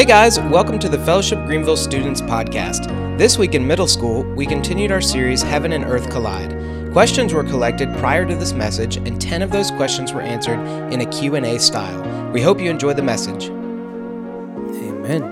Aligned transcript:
Hey 0.00 0.06
guys, 0.06 0.40
welcome 0.40 0.78
to 0.78 0.88
the 0.88 0.98
Fellowship 1.00 1.44
Greenville 1.44 1.76
Students 1.76 2.22
Podcast. 2.22 2.88
This 3.18 3.36
week 3.36 3.54
in 3.54 3.66
middle 3.66 3.86
school, 3.86 4.22
we 4.34 4.46
continued 4.46 4.90
our 4.90 5.02
series 5.02 5.42
Heaven 5.42 5.74
and 5.74 5.84
Earth 5.84 6.08
Collide. 6.08 6.56
Questions 6.90 7.34
were 7.34 7.44
collected 7.44 7.94
prior 7.98 8.24
to 8.24 8.34
this 8.34 8.54
message, 8.54 8.96
and 8.96 9.20
10 9.20 9.42
of 9.42 9.50
those 9.50 9.70
questions 9.70 10.14
were 10.14 10.22
answered 10.22 10.58
in 10.90 11.02
a 11.02 11.04
Q&A 11.04 11.58
style. 11.58 12.30
We 12.30 12.40
hope 12.40 12.62
you 12.62 12.70
enjoy 12.70 12.94
the 12.94 13.02
message. 13.02 13.50
Amen. 13.50 15.22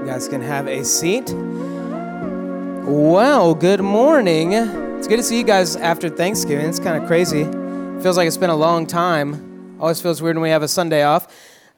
You 0.00 0.04
guys 0.04 0.26
can 0.26 0.42
have 0.42 0.66
a 0.66 0.84
seat. 0.84 1.32
Well, 2.88 3.54
good 3.54 3.82
morning. 3.82 4.54
It's 4.54 5.06
good 5.06 5.18
to 5.18 5.22
see 5.22 5.38
you 5.38 5.44
guys 5.44 5.76
after 5.76 6.08
Thanksgiving. 6.08 6.66
It's 6.66 6.80
kind 6.80 7.00
of 7.00 7.06
crazy. 7.06 7.44
Feels 8.02 8.16
like 8.16 8.26
it's 8.26 8.36
been 8.36 8.50
a 8.50 8.56
long 8.56 8.84
time. 8.84 9.76
Always 9.78 10.00
feels 10.00 10.20
weird 10.20 10.34
when 10.34 10.42
we 10.42 10.50
have 10.50 10.64
a 10.64 10.68
Sunday 10.68 11.04
off. 11.04 11.32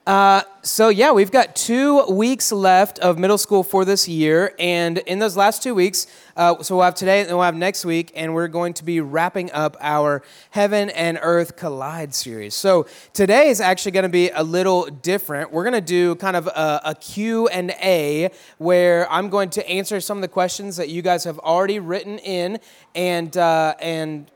Uh, 0.07 0.41
so 0.63 0.89
yeah, 0.89 1.11
we've 1.11 1.31
got 1.31 1.55
two 1.55 2.05
weeks 2.05 2.51
left 2.51 2.99
of 2.99 3.17
middle 3.17 3.37
school 3.37 3.63
for 3.63 3.83
this 3.83 4.07
year, 4.07 4.53
and 4.59 4.99
in 4.99 5.19
those 5.19 5.35
last 5.35 5.63
two 5.63 5.73
weeks, 5.73 6.07
uh, 6.37 6.61
so 6.61 6.75
we'll 6.75 6.85
have 6.85 6.95
today 6.95 7.21
and 7.21 7.29
we'll 7.29 7.41
have 7.41 7.55
next 7.55 7.83
week, 7.83 8.11
and 8.15 8.33
we're 8.33 8.47
going 8.47 8.73
to 8.73 8.85
be 8.85 9.01
wrapping 9.01 9.51
up 9.53 9.75
our 9.81 10.21
Heaven 10.51 10.89
and 10.91 11.17
Earth 11.21 11.55
Collide 11.55 12.13
series. 12.13 12.53
So 12.53 12.85
today 13.13 13.49
is 13.49 13.59
actually 13.59 13.93
going 13.93 14.03
to 14.03 14.09
be 14.09 14.29
a 14.29 14.43
little 14.43 14.85
different. 14.85 15.51
We're 15.51 15.63
going 15.63 15.73
to 15.73 15.81
do 15.81 16.15
kind 16.15 16.35
of 16.35 16.47
a, 16.47 16.81
a 16.85 16.95
Q 16.95 17.47
and 17.47 17.71
A 17.81 18.29
where 18.59 19.11
I'm 19.11 19.29
going 19.29 19.49
to 19.51 19.67
answer 19.67 19.99
some 19.99 20.17
of 20.17 20.21
the 20.21 20.27
questions 20.27 20.77
that 20.77 20.89
you 20.89 21.01
guys 21.01 21.23
have 21.23 21.39
already 21.39 21.79
written 21.79 22.19
in, 22.19 22.59
and 22.93 23.35
uh, 23.35 23.73
and 23.79 24.29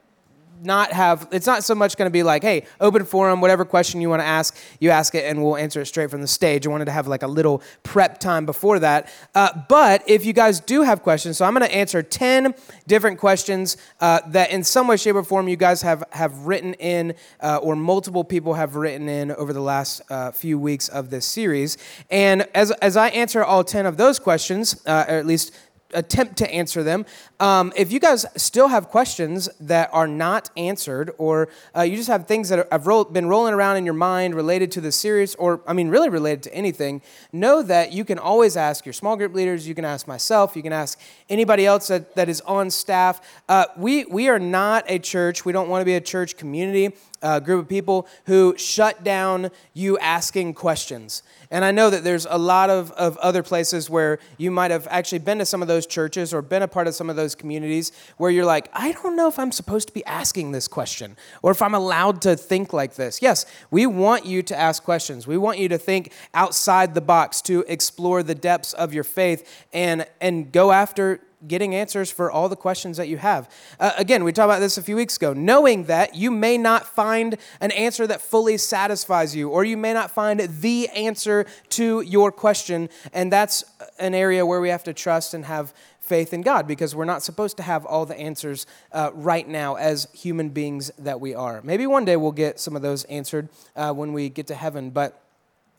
not 0.63 0.91
have 0.91 1.27
it's 1.31 1.47
not 1.47 1.63
so 1.63 1.75
much 1.75 1.97
going 1.97 2.07
to 2.07 2.13
be 2.13 2.23
like 2.23 2.41
hey 2.41 2.65
open 2.79 3.05
forum 3.05 3.41
whatever 3.41 3.65
question 3.65 4.01
you 4.01 4.09
want 4.09 4.21
to 4.21 4.25
ask 4.25 4.57
you 4.79 4.89
ask 4.89 5.15
it 5.15 5.25
and 5.25 5.43
we'll 5.43 5.57
answer 5.57 5.81
it 5.81 5.85
straight 5.85 6.09
from 6.09 6.21
the 6.21 6.27
stage. 6.27 6.65
I 6.65 6.69
wanted 6.69 6.85
to 6.85 6.91
have 6.91 7.07
like 7.07 7.23
a 7.23 7.27
little 7.27 7.61
prep 7.83 8.19
time 8.19 8.45
before 8.45 8.79
that. 8.79 9.09
Uh, 9.33 9.49
but 9.67 10.03
if 10.07 10.25
you 10.25 10.33
guys 10.33 10.59
do 10.59 10.81
have 10.83 11.01
questions 11.01 11.37
so 11.37 11.45
i'm 11.45 11.53
going 11.53 11.67
to 11.67 11.75
answer 11.75 12.01
10 12.01 12.53
different 12.87 13.19
questions 13.19 13.77
uh, 14.01 14.19
that 14.27 14.51
in 14.51 14.63
some 14.63 14.87
way 14.87 14.97
shape 14.97 15.15
or 15.15 15.23
form 15.23 15.47
you 15.47 15.55
guys 15.55 15.81
have 15.81 16.03
have 16.11 16.45
written 16.45 16.73
in 16.75 17.13
uh, 17.41 17.57
or 17.57 17.75
multiple 17.75 18.23
people 18.23 18.53
have 18.53 18.75
written 18.75 19.09
in 19.09 19.31
over 19.31 19.53
the 19.53 19.61
last 19.61 20.01
uh, 20.09 20.31
few 20.31 20.57
weeks 20.59 20.87
of 20.89 21.09
this 21.09 21.25
series. 21.25 21.77
And 22.09 22.47
as, 22.53 22.71
as 22.71 22.97
i 22.97 23.09
answer 23.09 23.43
all 23.43 23.63
10 23.63 23.85
of 23.85 23.97
those 23.97 24.19
questions 24.19 24.81
uh, 24.85 25.05
or 25.07 25.15
at 25.15 25.25
least 25.25 25.53
attempt 25.95 26.37
to 26.37 26.51
answer 26.51 26.83
them. 26.83 27.05
Um, 27.39 27.73
if 27.75 27.91
you 27.91 27.99
guys 27.99 28.25
still 28.35 28.67
have 28.67 28.89
questions 28.89 29.49
that 29.59 29.89
are 29.91 30.07
not 30.07 30.49
answered, 30.55 31.11
or 31.17 31.49
uh, 31.75 31.81
you 31.81 31.95
just 31.95 32.09
have 32.09 32.27
things 32.27 32.49
that 32.49 32.67
have 32.71 32.85
been 33.13 33.27
rolling 33.27 33.53
around 33.53 33.77
in 33.77 33.85
your 33.85 33.93
mind 33.93 34.35
related 34.35 34.71
to 34.73 34.81
the 34.81 34.91
series, 34.91 35.35
or 35.35 35.61
I 35.67 35.73
mean, 35.73 35.89
really 35.89 36.09
related 36.09 36.43
to 36.43 36.53
anything, 36.53 37.01
know 37.31 37.61
that 37.63 37.91
you 37.91 38.05
can 38.05 38.19
always 38.19 38.55
ask 38.55 38.85
your 38.85 38.93
small 38.93 39.15
group 39.15 39.33
leaders, 39.33 39.67
you 39.67 39.75
can 39.75 39.85
ask 39.85 40.07
myself, 40.07 40.55
you 40.55 40.61
can 40.61 40.73
ask 40.73 40.99
anybody 41.29 41.65
else 41.65 41.87
that, 41.87 42.15
that 42.15 42.29
is 42.29 42.41
on 42.41 42.69
staff. 42.69 43.21
Uh, 43.49 43.65
we, 43.77 44.05
we 44.05 44.29
are 44.29 44.39
not 44.39 44.85
a 44.87 44.99
church, 44.99 45.45
we 45.45 45.51
don't 45.51 45.69
want 45.69 45.81
to 45.81 45.85
be 45.85 45.95
a 45.95 46.01
church 46.01 46.37
community 46.37 46.93
uh, 47.25 47.39
group 47.39 47.63
of 47.63 47.67
people 47.69 48.07
who 48.25 48.55
shut 48.57 49.03
down 49.03 49.49
you 49.73 49.97
asking 49.97 50.53
questions. 50.53 51.23
And 51.55 51.63
I 51.63 51.71
know 51.71 51.89
that 51.89 52.03
there's 52.03 52.27
a 52.29 52.37
lot 52.37 52.69
of, 52.69 52.91
of 52.91 53.15
other 53.19 53.41
places 53.41 53.89
where 53.89 54.19
you 54.37 54.51
might 54.51 54.71
have 54.71 54.89
actually 54.91 55.19
been 55.19 55.37
to 55.37 55.45
some 55.45 55.61
of 55.61 55.69
those 55.69 55.87
churches 55.87 56.33
or 56.33 56.41
been 56.41 56.61
a 56.61 56.67
part 56.67 56.85
of 56.85 56.95
some 56.95 57.09
of 57.09 57.15
those 57.15 57.33
communities 57.33 57.93
where 58.17 58.29
you're 58.29 58.43
like, 58.43 58.69
I 58.73 58.91
don't 58.91 59.15
know 59.15 59.29
if 59.29 59.39
I'm 59.39 59.53
supposed 59.53 59.87
to 59.87 59.93
be 59.93 60.03
asking 60.03 60.51
this 60.51 60.67
question 60.67 61.15
or 61.41 61.51
if 61.51 61.61
I'm 61.61 61.73
allowed 61.73 62.21
to 62.23 62.35
think 62.35 62.73
like 62.73 62.95
this. 62.95 63.21
Yes, 63.21 63.45
we 63.71 63.85
want 63.85 64.25
you 64.25 64.43
to 64.43 64.59
ask 64.59 64.83
questions. 64.83 65.27
We 65.27 65.37
want 65.37 65.57
you 65.57 65.69
to 65.69 65.77
think 65.77 66.11
outside 66.33 66.93
the 66.93 66.99
box, 66.99 67.41
to 67.43 67.63
explore 67.69 68.21
the 68.21 68.35
depths 68.35 68.73
of 68.73 68.93
your 68.93 69.05
faith 69.05 69.65
and, 69.71 70.05
and 70.19 70.51
go 70.51 70.73
after 70.73 71.21
getting 71.47 71.75
answers 71.75 72.11
for 72.11 72.31
all 72.31 72.49
the 72.49 72.55
questions 72.55 72.97
that 72.97 73.07
you 73.07 73.17
have. 73.17 73.49
Uh, 73.79 73.91
again, 73.97 74.23
we 74.23 74.31
talked 74.31 74.45
about 74.45 74.59
this 74.59 74.77
a 74.77 74.81
few 74.81 74.95
weeks 74.95 75.17
ago. 75.17 75.33
Knowing 75.33 75.85
that 75.85 76.15
you 76.15 76.31
may 76.31 76.57
not 76.57 76.85
find 76.85 77.37
an 77.61 77.71
answer 77.71 78.07
that 78.07 78.21
fully 78.21 78.57
satisfies 78.57 79.35
you, 79.35 79.49
or 79.49 79.63
you 79.63 79.77
may 79.77 79.93
not 79.93 80.11
find 80.11 80.39
the 80.39 80.89
answer 80.89 81.45
to 81.69 82.01
your 82.01 82.31
question, 82.31 82.89
and 83.13 83.31
that's 83.31 83.63
an 83.99 84.13
area 84.13 84.45
where 84.45 84.61
we 84.61 84.69
have 84.69 84.83
to 84.83 84.93
trust 84.93 85.33
and 85.33 85.45
have 85.45 85.73
faith 86.05 86.33
in 86.33 86.41
God 86.41 86.67
because 86.67 86.95
we're 86.95 87.05
not 87.05 87.23
supposed 87.23 87.57
to 87.57 87.63
have 87.63 87.85
all 87.85 88.05
the 88.05 88.17
answers 88.17 88.67
uh, 88.91 89.09
right 89.13 89.47
now 89.47 89.75
as 89.75 90.07
human 90.13 90.49
beings 90.49 90.91
that 90.99 91.19
we 91.19 91.33
are. 91.33 91.61
Maybe 91.63 91.87
one 91.87 92.05
day 92.05 92.15
we'll 92.15 92.31
get 92.31 92.59
some 92.59 92.75
of 92.75 92.81
those 92.81 93.03
answered 93.05 93.49
uh, 93.75 93.91
when 93.91 94.13
we 94.13 94.29
get 94.29 94.47
to 94.47 94.55
heaven, 94.55 94.91
but 94.91 95.24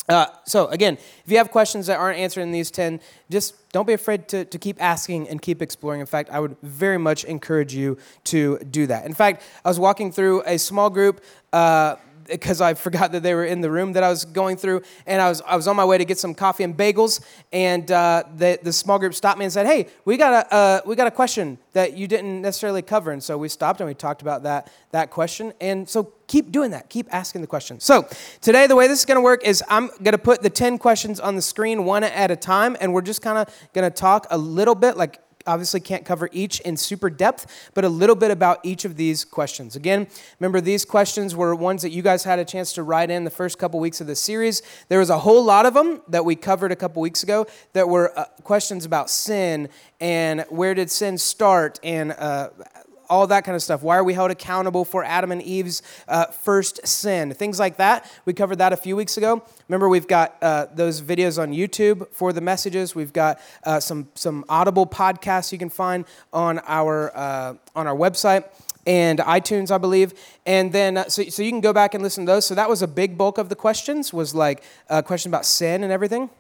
uh, 0.08 0.26
so, 0.44 0.68
again, 0.68 0.94
if 1.24 1.32
you 1.32 1.36
have 1.38 1.50
questions 1.50 1.88
that 1.88 1.98
aren't 1.98 2.18
answered 2.18 2.42
in 2.42 2.52
these 2.52 2.70
10, 2.70 3.00
just 3.28 3.54
don't 3.72 3.86
be 3.86 3.92
afraid 3.92 4.28
to, 4.28 4.44
to 4.44 4.58
keep 4.58 4.80
asking 4.80 5.28
and 5.28 5.42
keep 5.42 5.60
exploring. 5.60 6.00
In 6.00 6.06
fact, 6.06 6.30
I 6.30 6.38
would 6.38 6.56
very 6.62 6.98
much 6.98 7.24
encourage 7.24 7.74
you 7.74 7.98
to 8.24 8.58
do 8.58 8.86
that. 8.86 9.04
In 9.04 9.14
fact, 9.14 9.42
I 9.64 9.68
was 9.68 9.80
walking 9.80 10.12
through 10.12 10.42
a 10.46 10.58
small 10.58 10.90
group. 10.90 11.22
Uh, 11.52 11.96
because 12.28 12.60
I 12.60 12.74
forgot 12.74 13.12
that 13.12 13.22
they 13.22 13.34
were 13.34 13.44
in 13.44 13.60
the 13.60 13.70
room 13.70 13.92
that 13.92 14.02
I 14.02 14.08
was 14.08 14.24
going 14.24 14.56
through, 14.56 14.82
and 15.06 15.20
I 15.20 15.28
was 15.28 15.42
I 15.42 15.56
was 15.56 15.68
on 15.68 15.76
my 15.76 15.84
way 15.84 15.98
to 15.98 16.04
get 16.04 16.18
some 16.18 16.34
coffee 16.34 16.64
and 16.64 16.76
bagels, 16.76 17.20
and 17.52 17.90
uh, 17.90 18.24
the 18.36 18.58
the 18.62 18.72
small 18.72 18.98
group 18.98 19.14
stopped 19.14 19.38
me 19.38 19.44
and 19.44 19.52
said, 19.52 19.66
"Hey, 19.66 19.88
we 20.04 20.16
got 20.16 20.32
a 20.32 20.54
uh, 20.54 20.80
we 20.86 20.96
got 20.96 21.06
a 21.06 21.10
question 21.10 21.58
that 21.72 21.96
you 21.96 22.06
didn't 22.06 22.42
necessarily 22.42 22.82
cover," 22.82 23.10
and 23.10 23.22
so 23.22 23.36
we 23.38 23.48
stopped 23.48 23.80
and 23.80 23.88
we 23.88 23.94
talked 23.94 24.22
about 24.22 24.42
that 24.44 24.70
that 24.92 25.10
question, 25.10 25.52
and 25.60 25.88
so 25.88 26.12
keep 26.26 26.50
doing 26.50 26.70
that, 26.72 26.88
keep 26.88 27.12
asking 27.12 27.40
the 27.40 27.46
question. 27.46 27.80
So 27.80 28.08
today, 28.40 28.66
the 28.66 28.76
way 28.76 28.88
this 28.88 28.98
is 28.98 29.04
going 29.04 29.16
to 29.16 29.22
work 29.22 29.44
is 29.44 29.62
I'm 29.68 29.88
going 30.02 30.12
to 30.12 30.18
put 30.18 30.42
the 30.42 30.50
ten 30.50 30.78
questions 30.78 31.20
on 31.20 31.36
the 31.36 31.42
screen 31.42 31.84
one 31.84 32.04
at 32.04 32.30
a 32.30 32.36
time, 32.36 32.76
and 32.80 32.92
we're 32.92 33.02
just 33.02 33.22
kind 33.22 33.38
of 33.38 33.54
going 33.72 33.90
to 33.90 33.94
talk 33.94 34.26
a 34.30 34.38
little 34.38 34.74
bit 34.74 34.96
like 34.96 35.20
obviously 35.46 35.80
can't 35.80 36.04
cover 36.04 36.28
each 36.32 36.60
in 36.60 36.76
super 36.76 37.10
depth, 37.10 37.70
but 37.74 37.84
a 37.84 37.88
little 37.88 38.16
bit 38.16 38.30
about 38.30 38.60
each 38.62 38.84
of 38.84 38.96
these 38.96 39.24
questions. 39.24 39.76
Again, 39.76 40.06
remember 40.40 40.60
these 40.60 40.84
questions 40.84 41.34
were 41.34 41.54
ones 41.54 41.82
that 41.82 41.90
you 41.90 42.02
guys 42.02 42.24
had 42.24 42.38
a 42.38 42.44
chance 42.44 42.72
to 42.74 42.82
write 42.82 43.10
in 43.10 43.24
the 43.24 43.30
first 43.30 43.58
couple 43.58 43.80
weeks 43.80 44.00
of 44.00 44.06
the 44.06 44.16
series. 44.16 44.62
There 44.88 44.98
was 44.98 45.10
a 45.10 45.18
whole 45.18 45.44
lot 45.44 45.66
of 45.66 45.74
them 45.74 46.02
that 46.08 46.24
we 46.24 46.36
covered 46.36 46.72
a 46.72 46.76
couple 46.76 47.02
weeks 47.02 47.22
ago 47.22 47.46
that 47.72 47.88
were 47.88 48.18
uh, 48.18 48.24
questions 48.42 48.84
about 48.84 49.10
sin 49.10 49.68
and 50.00 50.44
where 50.48 50.74
did 50.74 50.90
sin 50.90 51.18
start 51.18 51.80
and 51.82 52.12
uh, 52.12 52.50
all 53.08 53.26
that 53.26 53.44
kind 53.44 53.56
of 53.56 53.62
stuff. 53.62 53.82
Why 53.82 53.96
are 53.96 54.04
we 54.04 54.14
held 54.14 54.30
accountable 54.30 54.84
for 54.84 55.04
Adam 55.04 55.32
and 55.32 55.42
Eve's 55.42 55.82
uh, 56.08 56.26
first 56.26 56.86
sin? 56.86 57.32
Things 57.34 57.58
like 57.58 57.76
that. 57.76 58.10
We 58.24 58.32
covered 58.32 58.56
that 58.58 58.72
a 58.72 58.76
few 58.76 58.96
weeks 58.96 59.16
ago. 59.16 59.42
Remember, 59.68 59.88
we've 59.88 60.08
got 60.08 60.36
uh, 60.42 60.66
those 60.74 61.02
videos 61.02 61.40
on 61.40 61.52
YouTube 61.52 62.08
for 62.12 62.32
the 62.32 62.40
messages. 62.40 62.94
We've 62.94 63.12
got 63.12 63.40
uh, 63.64 63.80
some 63.80 64.08
some 64.14 64.44
Audible 64.48 64.86
podcasts 64.86 65.52
you 65.52 65.58
can 65.58 65.70
find 65.70 66.04
on 66.32 66.60
our 66.66 67.16
uh, 67.16 67.54
on 67.74 67.86
our 67.86 67.96
website 67.96 68.44
and 68.86 69.18
iTunes, 69.18 69.70
I 69.70 69.78
believe. 69.78 70.14
And 70.46 70.72
then, 70.72 70.96
uh, 70.96 71.08
so, 71.08 71.24
so 71.24 71.42
you 71.42 71.50
can 71.50 71.60
go 71.60 71.72
back 71.72 71.94
and 71.94 72.02
listen 72.02 72.24
to 72.24 72.32
those. 72.32 72.46
So 72.46 72.54
that 72.54 72.68
was 72.68 72.82
a 72.82 72.86
big 72.86 73.18
bulk 73.18 73.36
of 73.38 73.48
the 73.48 73.56
questions, 73.56 74.12
was 74.12 74.34
like 74.34 74.62
a 74.88 75.02
question 75.02 75.30
about 75.30 75.44
sin 75.44 75.82
and 75.82 75.92
everything. 75.92 76.30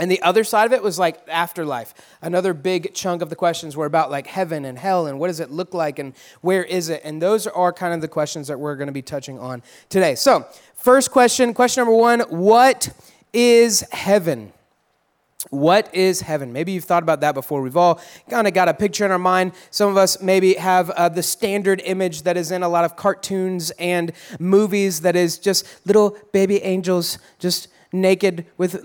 And 0.00 0.10
the 0.10 0.22
other 0.22 0.44
side 0.44 0.64
of 0.64 0.72
it 0.72 0.82
was 0.82 0.98
like 0.98 1.20
afterlife. 1.28 1.92
Another 2.22 2.54
big 2.54 2.94
chunk 2.94 3.20
of 3.20 3.28
the 3.28 3.36
questions 3.36 3.76
were 3.76 3.84
about 3.84 4.10
like 4.10 4.26
heaven 4.26 4.64
and 4.64 4.78
hell 4.78 5.06
and 5.06 5.18
what 5.18 5.26
does 5.26 5.40
it 5.40 5.50
look 5.50 5.74
like 5.74 5.98
and 5.98 6.14
where 6.40 6.64
is 6.64 6.88
it? 6.88 7.02
And 7.04 7.20
those 7.20 7.46
are 7.46 7.70
kind 7.70 7.92
of 7.92 8.00
the 8.00 8.08
questions 8.08 8.48
that 8.48 8.58
we're 8.58 8.76
going 8.76 8.86
to 8.86 8.92
be 8.92 9.02
touching 9.02 9.38
on 9.38 9.62
today. 9.90 10.14
So, 10.14 10.46
first 10.74 11.10
question, 11.10 11.52
question 11.52 11.82
number 11.82 11.94
one 11.94 12.20
What 12.30 12.88
is 13.34 13.82
heaven? 13.92 14.54
What 15.50 15.94
is 15.94 16.22
heaven? 16.22 16.50
Maybe 16.52 16.72
you've 16.72 16.84
thought 16.84 17.02
about 17.02 17.20
that 17.20 17.34
before. 17.34 17.60
We've 17.60 17.76
all 17.76 18.00
kind 18.30 18.46
of 18.46 18.54
got 18.54 18.68
a 18.68 18.74
picture 18.74 19.04
in 19.04 19.10
our 19.10 19.18
mind. 19.18 19.52
Some 19.70 19.90
of 19.90 19.98
us 19.98 20.22
maybe 20.22 20.54
have 20.54 20.88
uh, 20.90 21.10
the 21.10 21.22
standard 21.22 21.82
image 21.84 22.22
that 22.22 22.38
is 22.38 22.50
in 22.50 22.62
a 22.62 22.68
lot 22.68 22.84
of 22.84 22.96
cartoons 22.96 23.70
and 23.72 24.12
movies 24.38 25.02
that 25.02 25.14
is 25.14 25.38
just 25.38 25.66
little 25.86 26.16
baby 26.32 26.62
angels 26.62 27.18
just 27.38 27.68
naked 27.92 28.46
with 28.56 28.82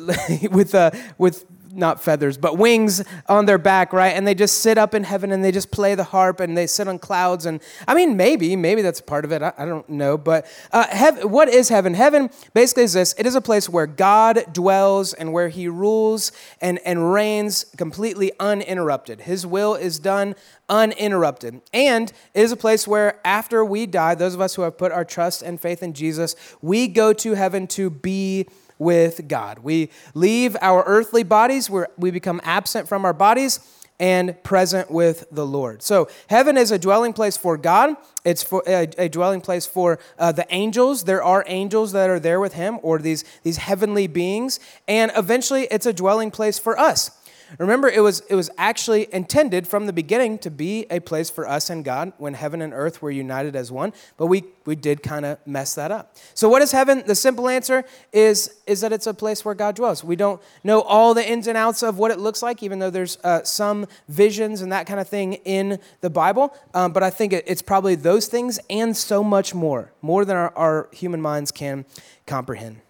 with 0.51 0.75
uh, 0.75 0.91
with 1.17 1.45
not 1.75 2.01
feathers, 2.01 2.37
but 2.37 2.57
wings 2.57 3.03
on 3.27 3.45
their 3.45 3.57
back, 3.57 3.93
right? 3.93 4.15
And 4.15 4.25
they 4.25 4.33
just 4.33 4.59
sit 4.59 4.77
up 4.77 4.93
in 4.93 5.03
heaven 5.03 5.31
and 5.31 5.43
they 5.43 5.51
just 5.51 5.71
play 5.71 5.95
the 5.95 6.05
harp 6.05 6.39
and 6.39 6.57
they 6.57 6.67
sit 6.67 6.87
on 6.87 6.99
clouds. 6.99 7.45
And 7.45 7.61
I 7.87 7.93
mean, 7.93 8.17
maybe, 8.17 8.55
maybe 8.55 8.81
that's 8.81 9.01
part 9.01 9.25
of 9.25 9.31
it. 9.31 9.41
I, 9.41 9.53
I 9.57 9.65
don't 9.65 9.87
know. 9.89 10.17
But 10.17 10.47
uh, 10.71 10.87
hev- 10.87 11.25
what 11.25 11.49
is 11.49 11.69
heaven? 11.69 11.93
Heaven 11.93 12.29
basically 12.53 12.83
is 12.83 12.93
this 12.93 13.13
it 13.17 13.25
is 13.25 13.35
a 13.35 13.41
place 13.41 13.69
where 13.69 13.87
God 13.87 14.45
dwells 14.53 15.13
and 15.13 15.33
where 15.33 15.49
he 15.49 15.67
rules 15.67 16.31
and, 16.61 16.79
and 16.85 17.11
reigns 17.11 17.65
completely 17.77 18.31
uninterrupted. 18.39 19.21
His 19.21 19.45
will 19.45 19.75
is 19.75 19.99
done 19.99 20.35
uninterrupted. 20.69 21.61
And 21.73 22.11
it 22.33 22.41
is 22.41 22.51
a 22.51 22.57
place 22.57 22.87
where 22.87 23.19
after 23.25 23.63
we 23.63 23.85
die, 23.85 24.15
those 24.15 24.33
of 24.33 24.41
us 24.41 24.55
who 24.55 24.63
have 24.63 24.77
put 24.77 24.91
our 24.91 25.05
trust 25.05 25.41
and 25.41 25.59
faith 25.59 25.83
in 25.83 25.93
Jesus, 25.93 26.35
we 26.61 26.87
go 26.87 27.13
to 27.13 27.33
heaven 27.33 27.67
to 27.67 27.89
be 27.89 28.47
with 28.77 29.27
God. 29.27 29.59
We 29.59 29.89
leave 30.13 30.55
our 30.61 30.83
earthly 30.85 31.23
bodies, 31.23 31.69
we 31.69 31.83
we 31.97 32.11
become 32.11 32.41
absent 32.43 32.87
from 32.87 33.05
our 33.05 33.13
bodies, 33.13 33.59
and 33.99 34.41
present 34.43 34.91
with 34.91 35.25
the 35.31 35.45
Lord. 35.45 35.81
So, 35.81 36.09
heaven 36.27 36.57
is 36.57 36.71
a 36.71 36.77
dwelling 36.77 37.13
place 37.13 37.37
for 37.37 37.57
God. 37.57 37.95
It's 38.25 38.43
for 38.43 38.63
a, 38.67 38.89
a 38.97 39.09
dwelling 39.09 39.41
place 39.41 39.65
for 39.65 39.99
uh, 40.19 40.31
the 40.31 40.45
angels. 40.49 41.05
There 41.05 41.23
are 41.23 41.43
angels 41.47 41.93
that 41.93 42.09
are 42.09 42.19
there 42.19 42.39
with 42.39 42.53
him, 42.53 42.79
or 42.81 42.99
these, 42.99 43.23
these 43.43 43.57
heavenly 43.57 44.07
beings. 44.07 44.59
And 44.87 45.11
eventually, 45.15 45.67
it's 45.71 45.85
a 45.85 45.93
dwelling 45.93 46.31
place 46.31 46.59
for 46.59 46.77
us. 46.77 47.11
Remember, 47.57 47.87
it 47.87 48.01
was, 48.01 48.21
it 48.29 48.35
was 48.35 48.49
actually 48.57 49.07
intended 49.13 49.67
from 49.67 49.85
the 49.85 49.93
beginning 49.93 50.37
to 50.39 50.51
be 50.51 50.85
a 50.89 50.99
place 50.99 51.29
for 51.29 51.47
us 51.47 51.69
and 51.69 51.85
God 51.85 52.13
when 52.17 52.33
heaven 52.33 52.61
and 52.61 52.73
earth 52.73 53.01
were 53.01 53.11
united 53.11 53.55
as 53.55 53.71
one, 53.71 53.93
but 54.17 54.27
we, 54.27 54.43
we 54.65 54.75
did 54.75 55.03
kind 55.03 55.25
of 55.25 55.37
mess 55.45 55.75
that 55.75 55.91
up. 55.91 56.15
So, 56.33 56.49
what 56.49 56.61
is 56.61 56.71
heaven? 56.71 57.03
The 57.05 57.15
simple 57.15 57.47
answer 57.47 57.85
is, 58.11 58.55
is 58.67 58.81
that 58.81 58.91
it's 58.91 59.07
a 59.07 59.13
place 59.13 59.45
where 59.45 59.55
God 59.55 59.75
dwells. 59.75 60.03
We 60.03 60.15
don't 60.15 60.41
know 60.63 60.81
all 60.81 61.13
the 61.13 61.27
ins 61.27 61.47
and 61.47 61.57
outs 61.57 61.83
of 61.83 61.97
what 61.97 62.11
it 62.11 62.19
looks 62.19 62.41
like, 62.41 62.63
even 62.63 62.79
though 62.79 62.89
there's 62.89 63.17
uh, 63.23 63.43
some 63.43 63.87
visions 64.09 64.61
and 64.61 64.71
that 64.71 64.87
kind 64.87 64.99
of 64.99 65.07
thing 65.07 65.33
in 65.45 65.79
the 66.01 66.09
Bible, 66.09 66.55
um, 66.73 66.91
but 66.93 67.03
I 67.03 67.09
think 67.09 67.33
it, 67.33 67.43
it's 67.47 67.61
probably 67.61 67.95
those 67.95 68.27
things 68.27 68.59
and 68.69 68.95
so 68.95 69.23
much 69.23 69.53
more, 69.53 69.91
more 70.01 70.25
than 70.25 70.35
our, 70.35 70.53
our 70.55 70.89
human 70.91 71.21
minds 71.21 71.51
can 71.51 71.85
comprehend. 72.25 72.81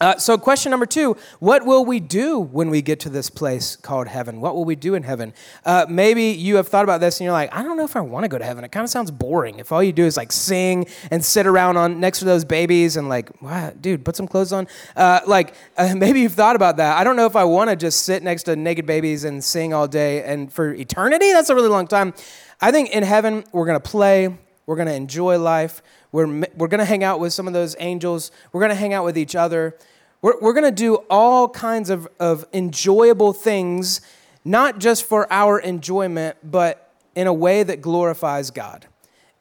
Uh, 0.00 0.16
so, 0.18 0.36
question 0.36 0.70
number 0.70 0.86
two 0.86 1.16
What 1.38 1.64
will 1.64 1.84
we 1.84 2.00
do 2.00 2.40
when 2.40 2.68
we 2.68 2.82
get 2.82 2.98
to 3.00 3.08
this 3.08 3.30
place 3.30 3.76
called 3.76 4.08
heaven? 4.08 4.40
What 4.40 4.56
will 4.56 4.64
we 4.64 4.74
do 4.74 4.96
in 4.96 5.04
heaven? 5.04 5.32
Uh, 5.64 5.86
maybe 5.88 6.24
you 6.24 6.56
have 6.56 6.66
thought 6.66 6.82
about 6.82 7.00
this 7.00 7.20
and 7.20 7.24
you're 7.26 7.32
like, 7.32 7.54
I 7.54 7.62
don't 7.62 7.76
know 7.76 7.84
if 7.84 7.94
I 7.94 8.00
want 8.00 8.24
to 8.24 8.28
go 8.28 8.36
to 8.36 8.44
heaven. 8.44 8.64
It 8.64 8.72
kind 8.72 8.82
of 8.82 8.90
sounds 8.90 9.12
boring. 9.12 9.60
If 9.60 9.70
all 9.70 9.84
you 9.84 9.92
do 9.92 10.04
is 10.04 10.16
like 10.16 10.32
sing 10.32 10.86
and 11.12 11.24
sit 11.24 11.46
around 11.46 11.76
on 11.76 12.00
next 12.00 12.18
to 12.18 12.24
those 12.24 12.44
babies 12.44 12.96
and 12.96 13.08
like, 13.08 13.30
what, 13.40 13.80
dude, 13.80 14.04
put 14.04 14.16
some 14.16 14.26
clothes 14.26 14.52
on. 14.52 14.66
Uh, 14.96 15.20
like, 15.28 15.54
uh, 15.76 15.94
maybe 15.94 16.22
you've 16.22 16.34
thought 16.34 16.56
about 16.56 16.78
that. 16.78 16.98
I 16.98 17.04
don't 17.04 17.14
know 17.14 17.26
if 17.26 17.36
I 17.36 17.44
want 17.44 17.70
to 17.70 17.76
just 17.76 18.02
sit 18.02 18.24
next 18.24 18.42
to 18.44 18.56
naked 18.56 18.86
babies 18.86 19.22
and 19.22 19.44
sing 19.44 19.72
all 19.72 19.86
day 19.86 20.24
and 20.24 20.52
for 20.52 20.74
eternity. 20.74 21.30
That's 21.30 21.50
a 21.50 21.54
really 21.54 21.68
long 21.68 21.86
time. 21.86 22.14
I 22.60 22.72
think 22.72 22.90
in 22.90 23.04
heaven, 23.04 23.44
we're 23.52 23.66
going 23.66 23.80
to 23.80 23.88
play, 23.88 24.36
we're 24.66 24.76
going 24.76 24.88
to 24.88 24.94
enjoy 24.94 25.38
life, 25.38 25.82
we're, 26.14 26.28
we're 26.56 26.68
going 26.68 26.78
to 26.78 26.84
hang 26.84 27.02
out 27.02 27.18
with 27.18 27.32
some 27.32 27.48
of 27.48 27.54
those 27.54 27.74
angels. 27.80 28.30
We're 28.52 28.60
going 28.60 28.70
to 28.70 28.76
hang 28.76 28.94
out 28.94 29.04
with 29.04 29.18
each 29.18 29.34
other. 29.34 29.76
We're, 30.22 30.38
we're 30.40 30.52
going 30.52 30.62
to 30.62 30.70
do 30.70 30.94
all 31.10 31.48
kinds 31.48 31.90
of, 31.90 32.06
of 32.20 32.44
enjoyable 32.52 33.32
things, 33.32 34.00
not 34.44 34.78
just 34.78 35.02
for 35.02 35.26
our 35.32 35.58
enjoyment, 35.58 36.36
but 36.44 36.92
in 37.16 37.26
a 37.26 37.32
way 37.32 37.64
that 37.64 37.80
glorifies 37.80 38.52
God. 38.52 38.86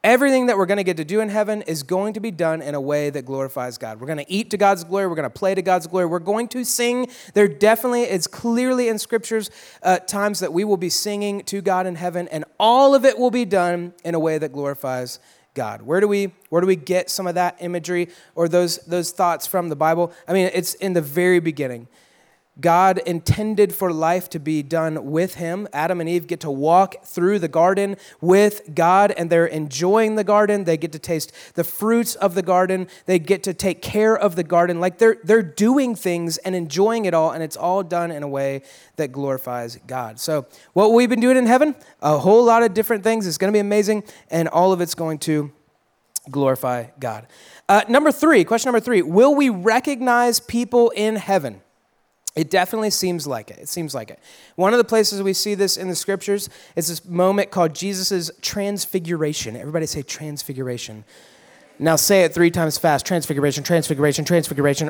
Everything 0.03 0.47
that 0.47 0.57
we're 0.57 0.65
going 0.65 0.79
to 0.79 0.83
get 0.83 0.97
to 0.97 1.05
do 1.05 1.19
in 1.19 1.29
heaven 1.29 1.61
is 1.61 1.83
going 1.83 2.13
to 2.13 2.19
be 2.19 2.31
done 2.31 2.63
in 2.63 2.73
a 2.73 2.81
way 2.81 3.11
that 3.11 3.23
glorifies 3.23 3.77
God. 3.77 4.01
We're 4.01 4.07
going 4.07 4.25
to 4.25 4.31
eat 4.31 4.49
to 4.49 4.57
God's 4.57 4.83
glory. 4.83 5.05
We're 5.05 5.13
going 5.13 5.23
to 5.25 5.29
play 5.29 5.53
to 5.53 5.61
God's 5.61 5.85
glory. 5.85 6.07
We're 6.07 6.17
going 6.17 6.47
to 6.47 6.63
sing. 6.63 7.07
There 7.35 7.47
definitely 7.47 8.01
is 8.01 8.25
clearly 8.25 8.87
in 8.87 8.97
scriptures 8.97 9.51
uh, 9.83 9.99
times 9.99 10.39
that 10.39 10.51
we 10.51 10.63
will 10.63 10.77
be 10.77 10.89
singing 10.89 11.43
to 11.43 11.61
God 11.61 11.85
in 11.85 11.93
heaven, 11.93 12.27
and 12.29 12.45
all 12.59 12.95
of 12.95 13.05
it 13.05 13.19
will 13.19 13.31
be 13.31 13.45
done 13.45 13.93
in 14.03 14.15
a 14.15 14.19
way 14.19 14.39
that 14.39 14.51
glorifies 14.51 15.19
God. 15.53 15.83
Where 15.83 15.99
do 15.99 16.07
we 16.07 16.33
where 16.49 16.61
do 16.61 16.67
we 16.67 16.75
get 16.75 17.09
some 17.09 17.27
of 17.27 17.35
that 17.35 17.57
imagery 17.59 18.09
or 18.35 18.47
those 18.47 18.77
those 18.79 19.11
thoughts 19.11 19.45
from 19.45 19.69
the 19.69 19.75
Bible? 19.75 20.11
I 20.27 20.33
mean, 20.33 20.49
it's 20.53 20.73
in 20.75 20.93
the 20.93 21.01
very 21.01 21.39
beginning. 21.39 21.87
God 22.61 22.99
intended 22.99 23.73
for 23.73 23.91
life 23.91 24.29
to 24.29 24.39
be 24.39 24.61
done 24.61 25.09
with 25.09 25.35
Him. 25.35 25.67
Adam 25.73 25.99
and 25.99 26.07
Eve 26.07 26.27
get 26.27 26.39
to 26.41 26.51
walk 26.51 27.03
through 27.03 27.39
the 27.39 27.47
garden 27.47 27.97
with 28.21 28.75
God, 28.75 29.11
and 29.11 29.29
they're 29.29 29.47
enjoying 29.47 30.15
the 30.15 30.23
garden. 30.23 30.65
They 30.65 30.77
get 30.77 30.91
to 30.91 30.99
taste 30.99 31.31
the 31.55 31.63
fruits 31.63 32.13
of 32.13 32.35
the 32.35 32.43
garden. 32.43 32.87
They 33.07 33.17
get 33.17 33.41
to 33.43 33.55
take 33.55 33.81
care 33.81 34.15
of 34.15 34.35
the 34.35 34.43
garden. 34.43 34.79
Like 34.79 34.99
they're, 34.99 35.17
they're 35.23 35.41
doing 35.41 35.95
things 35.95 36.37
and 36.39 36.53
enjoying 36.55 37.05
it 37.05 37.15
all, 37.15 37.31
and 37.31 37.41
it's 37.41 37.57
all 37.57 37.81
done 37.81 38.11
in 38.11 38.21
a 38.21 38.27
way 38.27 38.61
that 38.97 39.11
glorifies 39.11 39.79
God. 39.87 40.19
So, 40.19 40.45
what 40.73 40.93
we've 40.93 41.09
been 41.09 41.21
doing 41.21 41.37
in 41.37 41.47
heaven, 41.47 41.73
a 42.03 42.19
whole 42.19 42.45
lot 42.45 42.61
of 42.61 42.75
different 42.75 43.03
things. 43.03 43.25
It's 43.25 43.39
going 43.39 43.51
to 43.51 43.55
be 43.55 43.61
amazing, 43.61 44.03
and 44.29 44.47
all 44.47 44.71
of 44.71 44.79
it's 44.79 44.93
going 44.93 45.17
to 45.19 45.51
glorify 46.29 46.85
God. 46.99 47.25
Uh, 47.67 47.81
number 47.89 48.11
three, 48.11 48.43
question 48.43 48.69
number 48.69 48.79
three 48.79 49.01
Will 49.01 49.33
we 49.33 49.49
recognize 49.49 50.39
people 50.39 50.91
in 50.91 51.15
heaven? 51.15 51.62
It 52.35 52.49
definitely 52.49 52.89
seems 52.89 53.27
like 53.27 53.51
it. 53.51 53.59
It 53.59 53.69
seems 53.69 53.93
like 53.93 54.09
it. 54.09 54.19
One 54.55 54.73
of 54.73 54.79
the 54.79 54.83
places 54.83 55.21
we 55.21 55.33
see 55.33 55.53
this 55.53 55.77
in 55.77 55.87
the 55.87 55.95
scriptures 55.95 56.49
is 56.75 56.87
this 56.87 57.05
moment 57.05 57.51
called 57.51 57.75
Jesus' 57.75 58.31
transfiguration. 58.41 59.55
Everybody 59.55 59.85
say 59.85 60.01
transfiguration. 60.01 61.03
Now 61.83 61.97
say 61.97 62.23
it 62.23 62.33
three 62.33 62.49
times 62.49 62.77
fast. 62.77 63.05
Transfiguration, 63.05 63.61
transfiguration, 63.65 64.23
transfiguration. 64.23 64.89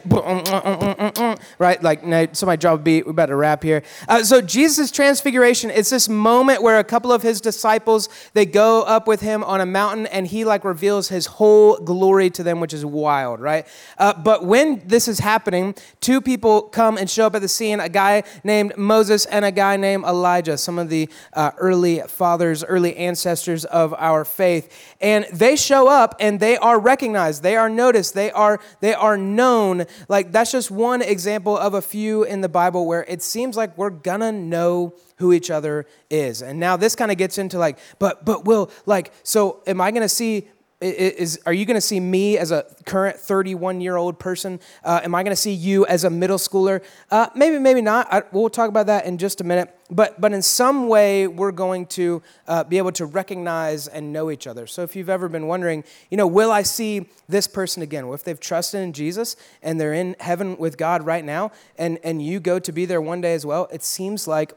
Right? 1.58 1.82
Like, 1.82 2.36
so 2.36 2.46
my 2.46 2.56
job 2.56 2.80
would 2.80 2.84
be, 2.84 3.00
about 3.00 3.26
to 3.28 3.36
wrap 3.36 3.64
here. 3.64 3.82
Uh, 4.08 4.24
so 4.24 4.42
Jesus' 4.42 4.92
transfiguration, 4.92 5.72
it's 5.72 5.90
this 5.90 6.08
moment 6.08 6.62
where 6.62 6.78
a 6.78 6.84
couple 6.84 7.12
of 7.12 7.24
his 7.24 7.42
disciples, 7.42 8.10
they 8.34 8.46
go 8.46 8.84
up 8.84 9.08
with 9.08 9.22
him 9.22 9.44
on 9.44 9.60
a 9.60 9.66
mountain 9.66 10.06
and 10.06 10.28
he 10.28 10.46
like 10.46 10.64
reveals 10.64 11.10
his 11.10 11.26
whole 11.26 11.78
glory 11.78 12.30
to 12.30 12.44
them, 12.44 12.60
which 12.60 12.74
is 12.74 12.86
wild, 12.86 13.40
right? 13.40 13.66
Uh, 13.98 14.14
but 14.14 14.46
when 14.46 14.88
this 14.88 15.08
is 15.08 15.18
happening, 15.18 15.74
two 16.00 16.22
people 16.22 16.62
come 16.62 16.98
and 16.98 17.10
show 17.10 17.26
up 17.26 17.34
at 17.34 17.42
the 17.42 17.48
scene, 17.48 17.80
a 17.80 17.90
guy 17.90 18.22
named 18.44 18.78
Moses 18.78 19.26
and 19.26 19.44
a 19.44 19.52
guy 19.52 19.78
named 19.78 20.04
Elijah, 20.04 20.60
some 20.60 20.78
of 20.78 20.90
the 20.90 21.10
uh, 21.34 21.52
early 21.58 22.02
fathers, 22.02 22.64
early 22.64 22.96
ancestors 22.98 23.66
of 23.66 23.96
our 23.98 24.24
faith. 24.24 24.96
And 25.02 25.26
they 25.34 25.56
show 25.56 25.88
up 25.88 26.16
and 26.20 26.40
they 26.40 26.56
are 26.58 26.83
recognized, 26.84 27.44
they 27.44 27.56
are 27.56 27.70
noticed, 27.70 28.14
they 28.14 28.32
are, 28.32 28.60
they 28.80 28.94
are 28.94 29.18
known. 29.18 29.86
Like 30.08 30.32
that's 30.32 30.52
just 30.52 30.72
one 30.72 31.02
example 31.02 31.58
of 31.58 31.74
a 31.74 31.82
few 31.82 32.24
in 32.24 32.42
the 32.42 32.50
Bible 32.50 32.86
where 32.86 33.04
it 33.08 33.22
seems 33.22 33.58
like 33.58 33.78
we're 33.78 33.90
gonna 33.90 34.32
know 34.32 34.94
who 35.18 35.34
each 35.34 35.50
other 35.50 35.86
is. 36.10 36.42
And 36.42 36.60
now 36.60 36.78
this 36.78 36.96
kind 36.96 37.12
of 37.12 37.18
gets 37.18 37.38
into 37.38 37.58
like, 37.58 37.80
but 38.00 38.26
but 38.26 38.46
will 38.46 38.72
like, 38.86 39.12
so 39.24 39.62
am 39.66 39.82
I 39.82 39.92
gonna 39.92 40.10
see 40.10 40.48
is, 40.84 41.40
are 41.46 41.54
you 41.54 41.66
going 41.66 41.76
to 41.76 41.82
see 41.82 42.00
me 42.00 42.38
as 42.38 42.52
a 42.52 42.66
current 42.86 43.18
31 43.18 43.82
year 43.82 43.96
old 43.96 44.20
person? 44.20 44.60
Uh, 44.84 45.02
am 45.04 45.16
I 45.16 45.24
going 45.24 45.32
to 45.32 45.42
see 45.42 45.54
you 45.54 45.86
as 45.86 46.04
a 46.04 46.10
middle 46.10 46.38
schooler? 46.38 46.84
Uh, 47.10 47.28
maybe, 47.36 47.60
maybe 47.60 47.82
not. 47.82 48.12
I, 48.12 48.24
we'll 48.32 48.50
talk 48.50 48.70
about 48.70 48.88
that 48.88 49.06
in 49.06 49.18
just 49.18 49.42
a 49.42 49.44
minute. 49.44 49.76
But, 49.90 50.20
but 50.20 50.34
in 50.34 50.42
some 50.42 50.88
way, 50.88 51.28
we're 51.28 51.52
going 51.52 51.86
to 51.88 52.24
uh, 52.48 52.64
be 52.64 52.78
able 52.78 52.92
to 52.94 53.06
recognize 53.06 53.88
and 53.88 54.12
know 54.12 54.32
each 54.32 54.48
other. 54.48 54.66
So 54.66 54.82
if 54.82 54.96
you've 54.96 55.10
ever 55.10 55.30
been 55.30 55.48
wondering, 55.48 55.84
you 56.10 56.18
know, 56.18 56.26
will 56.26 56.52
I 56.52 56.64
see 56.64 57.08
this 57.28 57.48
person 57.48 57.84
again? 57.84 58.08
Well, 58.08 58.16
if 58.16 58.24
they've 58.24 58.40
trusted 58.40 58.82
in 58.82 58.94
Jesus 58.94 59.36
and 59.62 59.80
they're 59.80 59.94
in 59.94 60.16
heaven 60.20 60.58
with 60.58 60.78
God 60.78 61.06
right 61.06 61.24
now, 61.24 61.52
and, 61.78 62.00
and 62.04 62.22
you 62.22 62.40
go 62.40 62.60
to 62.60 62.72
be 62.72 62.86
there 62.86 63.02
one 63.02 63.22
day 63.22 63.34
as 63.34 63.46
well, 63.46 63.68
it 63.72 63.84
seems 63.84 64.28
like 64.28 64.54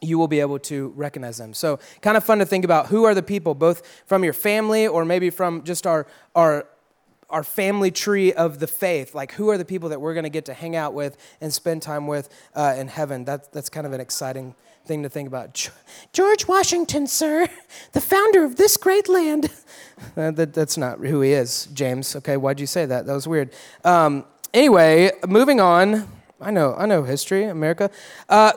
you 0.00 0.18
will 0.18 0.28
be 0.28 0.40
able 0.40 0.58
to 0.58 0.92
recognize 0.96 1.38
them. 1.38 1.54
So, 1.54 1.78
kind 2.00 2.16
of 2.16 2.24
fun 2.24 2.38
to 2.38 2.46
think 2.46 2.64
about 2.64 2.86
who 2.86 3.04
are 3.04 3.14
the 3.14 3.22
people, 3.22 3.54
both 3.54 4.02
from 4.06 4.24
your 4.24 4.32
family 4.32 4.86
or 4.86 5.04
maybe 5.04 5.30
from 5.30 5.62
just 5.64 5.86
our, 5.86 6.06
our, 6.34 6.66
our 7.30 7.44
family 7.44 7.90
tree 7.90 8.32
of 8.32 8.58
the 8.58 8.66
faith. 8.66 9.14
Like, 9.14 9.32
who 9.32 9.50
are 9.50 9.58
the 9.58 9.64
people 9.64 9.88
that 9.90 10.00
we're 10.00 10.14
going 10.14 10.24
to 10.24 10.30
get 10.30 10.46
to 10.46 10.54
hang 10.54 10.76
out 10.76 10.94
with 10.94 11.16
and 11.40 11.52
spend 11.52 11.82
time 11.82 12.06
with 12.06 12.28
uh, 12.54 12.74
in 12.76 12.88
heaven? 12.88 13.24
That, 13.24 13.52
that's 13.52 13.68
kind 13.68 13.86
of 13.86 13.92
an 13.92 14.00
exciting 14.00 14.54
thing 14.84 15.02
to 15.02 15.08
think 15.08 15.28
about. 15.28 15.70
George 16.12 16.46
Washington, 16.46 17.06
sir, 17.06 17.48
the 17.92 18.00
founder 18.00 18.44
of 18.44 18.56
this 18.56 18.76
great 18.76 19.08
land. 19.08 19.50
that, 20.14 20.52
that's 20.52 20.76
not 20.76 20.98
who 20.98 21.20
he 21.20 21.32
is, 21.32 21.66
James. 21.72 22.14
Okay, 22.16 22.36
why'd 22.36 22.60
you 22.60 22.66
say 22.66 22.84
that? 22.86 23.06
That 23.06 23.14
was 23.14 23.26
weird. 23.26 23.52
Um, 23.84 24.24
anyway, 24.52 25.12
moving 25.26 25.60
on. 25.60 26.08
I 26.44 26.50
know, 26.50 26.74
I 26.76 26.84
know 26.84 27.02
history, 27.04 27.44
America. 27.44 27.90
Uh, 28.28 28.52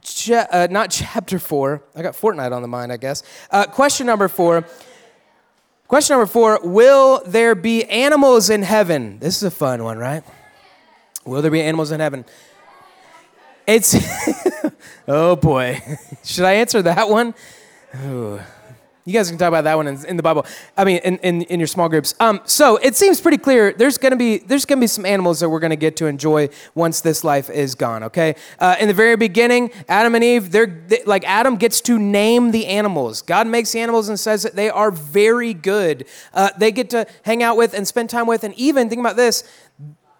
cha- 0.00 0.46
uh, 0.52 0.68
not 0.70 0.90
chapter 0.92 1.40
four. 1.40 1.82
I 1.96 2.02
got 2.02 2.14
Fortnite 2.14 2.52
on 2.52 2.62
the 2.62 2.68
mind, 2.68 2.92
I 2.92 2.96
guess. 2.96 3.24
Uh, 3.50 3.66
question 3.66 4.06
number 4.06 4.28
four. 4.28 4.64
Question 5.88 6.14
number 6.14 6.30
four 6.30 6.60
Will 6.62 7.22
there 7.26 7.54
be 7.54 7.84
animals 7.84 8.48
in 8.48 8.62
heaven? 8.62 9.18
This 9.18 9.36
is 9.36 9.42
a 9.42 9.50
fun 9.50 9.82
one, 9.82 9.98
right? 9.98 10.22
Will 11.24 11.42
there 11.42 11.50
be 11.50 11.62
animals 11.62 11.90
in 11.90 12.00
heaven? 12.00 12.24
It's, 13.66 13.96
oh 15.08 15.36
boy. 15.36 15.82
Should 16.24 16.44
I 16.44 16.54
answer 16.54 16.80
that 16.82 17.08
one? 17.08 17.34
Ooh. 18.04 18.40
You 19.04 19.12
guys 19.12 19.28
can 19.28 19.36
talk 19.36 19.48
about 19.48 19.64
that 19.64 19.74
one 19.74 19.88
in, 19.88 20.04
in 20.06 20.16
the 20.16 20.22
Bible. 20.22 20.46
I 20.76 20.84
mean, 20.84 20.98
in, 20.98 21.18
in, 21.18 21.42
in 21.42 21.58
your 21.58 21.66
small 21.66 21.88
groups. 21.88 22.14
Um, 22.20 22.40
so 22.44 22.76
it 22.76 22.94
seems 22.94 23.20
pretty 23.20 23.38
clear. 23.38 23.72
There's 23.72 23.98
gonna 23.98 24.16
be 24.16 24.38
there's 24.38 24.64
gonna 24.64 24.80
be 24.80 24.86
some 24.86 25.04
animals 25.04 25.40
that 25.40 25.48
we're 25.48 25.58
gonna 25.58 25.74
get 25.74 25.96
to 25.96 26.06
enjoy 26.06 26.50
once 26.76 27.00
this 27.00 27.24
life 27.24 27.50
is 27.50 27.74
gone. 27.74 28.04
Okay. 28.04 28.36
Uh, 28.60 28.76
in 28.78 28.86
the 28.86 28.94
very 28.94 29.16
beginning, 29.16 29.72
Adam 29.88 30.14
and 30.14 30.22
Eve, 30.22 30.52
they're 30.52 30.66
they, 30.66 31.02
like 31.04 31.24
Adam 31.24 31.56
gets 31.56 31.80
to 31.82 31.98
name 31.98 32.52
the 32.52 32.66
animals. 32.66 33.22
God 33.22 33.48
makes 33.48 33.72
the 33.72 33.80
animals 33.80 34.08
and 34.08 34.20
says 34.20 34.44
that 34.44 34.54
they 34.54 34.70
are 34.70 34.92
very 34.92 35.52
good. 35.52 36.06
Uh, 36.32 36.50
they 36.56 36.70
get 36.70 36.88
to 36.90 37.04
hang 37.22 37.42
out 37.42 37.56
with 37.56 37.74
and 37.74 37.88
spend 37.88 38.08
time 38.08 38.28
with, 38.28 38.44
and 38.44 38.54
even 38.54 38.88
think 38.88 39.00
about 39.00 39.16
this. 39.16 39.42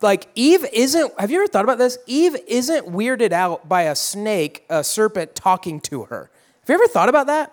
Like 0.00 0.26
Eve 0.34 0.66
isn't. 0.72 1.20
Have 1.20 1.30
you 1.30 1.38
ever 1.38 1.46
thought 1.46 1.64
about 1.64 1.78
this? 1.78 1.98
Eve 2.08 2.34
isn't 2.48 2.88
weirded 2.88 3.30
out 3.30 3.68
by 3.68 3.82
a 3.82 3.94
snake, 3.94 4.64
a 4.68 4.82
serpent 4.82 5.36
talking 5.36 5.78
to 5.82 6.04
her. 6.06 6.30
Have 6.62 6.68
you 6.68 6.74
ever 6.74 6.88
thought 6.88 7.08
about 7.08 7.28
that? 7.28 7.52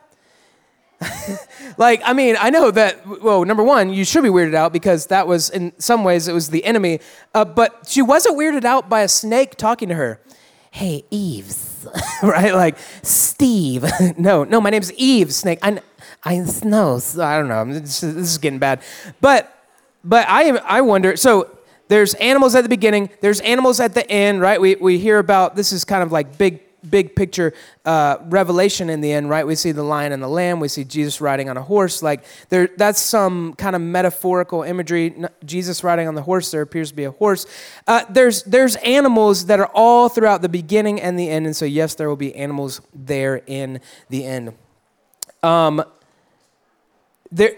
like, 1.77 2.01
I 2.03 2.13
mean, 2.13 2.36
I 2.39 2.50
know 2.50 2.72
that, 2.72 3.22
well, 3.22 3.46
number 3.46 3.63
one, 3.63 3.94
you 3.94 4.03
should 4.03 4.24
be 4.24 4.29
weirded 4.29 4.53
out 4.53 4.74
because 4.74 5.08
that 5.08 5.27
was, 5.27 5.50
in 5.50 5.74
some 5.79 6.03
ways, 6.03 6.27
it 6.27 6.34
was 6.34 6.50
the 6.50 6.63
enemy. 6.65 7.00
Uh, 7.34 7.46
but 7.46 7.86
she 7.88 8.01
wasn't 8.01 8.38
weirded 8.38 8.65
out 8.65 8.89
by 8.89 9.01
a 9.01 9.08
snake 9.08 9.56
talking 9.56 9.89
to 9.89 9.96
her. 9.96 10.20
hey, 10.72 11.03
Eves, 11.10 11.88
right? 12.24 12.53
Like, 12.53 12.77
Steve. 13.01 13.86
no, 14.18 14.44
no, 14.44 14.62
my 14.62 14.70
name's 14.70 14.94
Eve, 14.94 15.34
Snake. 15.34 15.60
I, 15.63 15.82
I 16.24 16.46
know, 16.63 17.00
I 17.20 17.38
don't 17.38 17.48
know. 17.48 17.65
This 17.79 18.03
is, 18.03 18.38
getting 18.38 18.60
bad. 18.60 18.82
But, 19.22 19.51
but 20.03 20.25
I, 20.27 20.50
I 20.58 20.82
wonder, 20.82 21.15
so 21.15 21.58
there's 21.88 22.13
animals 22.15 22.56
at 22.56 22.62
the 22.62 22.70
beginning, 22.70 23.10
there's 23.22 23.39
animals 23.41 23.79
at 23.79 23.94
the 23.94 24.10
end, 24.12 24.41
right? 24.41 24.60
We, 24.60 24.75
we 24.75 25.00
hear 25.00 25.18
about, 25.18 25.56
this 25.56 25.72
is 25.72 25.86
kind 25.86 26.03
of 26.03 26.12
like 26.12 26.38
big 26.38 26.62
big 26.88 27.15
picture 27.15 27.53
uh, 27.86 28.17
revelation 28.25 28.89
in 28.89 29.01
the 29.01 29.12
end, 29.12 29.29
right? 29.29 29.45
We 29.45 29.55
see 29.55 29.71
the 29.71 29.83
lion 29.83 30.12
and 30.12 30.21
the 30.21 30.27
lamb. 30.27 30.59
We 30.59 30.67
see 30.67 30.83
Jesus 30.83 31.21
riding 31.21 31.50
on 31.50 31.57
a 31.57 31.62
horse. 31.62 32.03
Like 32.03 32.24
there, 32.50 32.69
that's 32.77 33.00
some 33.00 33.53
kind 33.55 33.75
of 33.75 33.81
metaphorical 33.81 34.63
imagery. 34.63 35.15
Jesus 35.45 35.83
riding 35.83 36.07
on 36.07 36.15
the 36.15 36.21
horse. 36.21 36.51
There 36.51 36.62
appears 36.62 36.89
to 36.89 36.95
be 36.95 37.05
a 37.05 37.12
horse. 37.12 37.45
Uh, 37.88 38.05
there's 38.09 38.43
there's 38.43 38.75
animals 38.77 39.45
that 39.48 39.59
are 39.59 39.71
all 39.74 40.09
throughout 40.09 40.41
the 40.41 40.50
beginning 40.50 41.01
and 41.01 41.17
the 41.17 41.29
end, 41.29 41.45
and 41.45 41.55
so 41.55 41.65
yes, 41.65 41.95
there 41.95 42.09
will 42.09 42.15
be 42.15 42.36
animals 42.36 42.81
there 42.93 43.41
in 43.48 43.79
the 44.09 44.25
end. 44.25 44.53
Um, 45.43 45.83
there, 47.31 47.51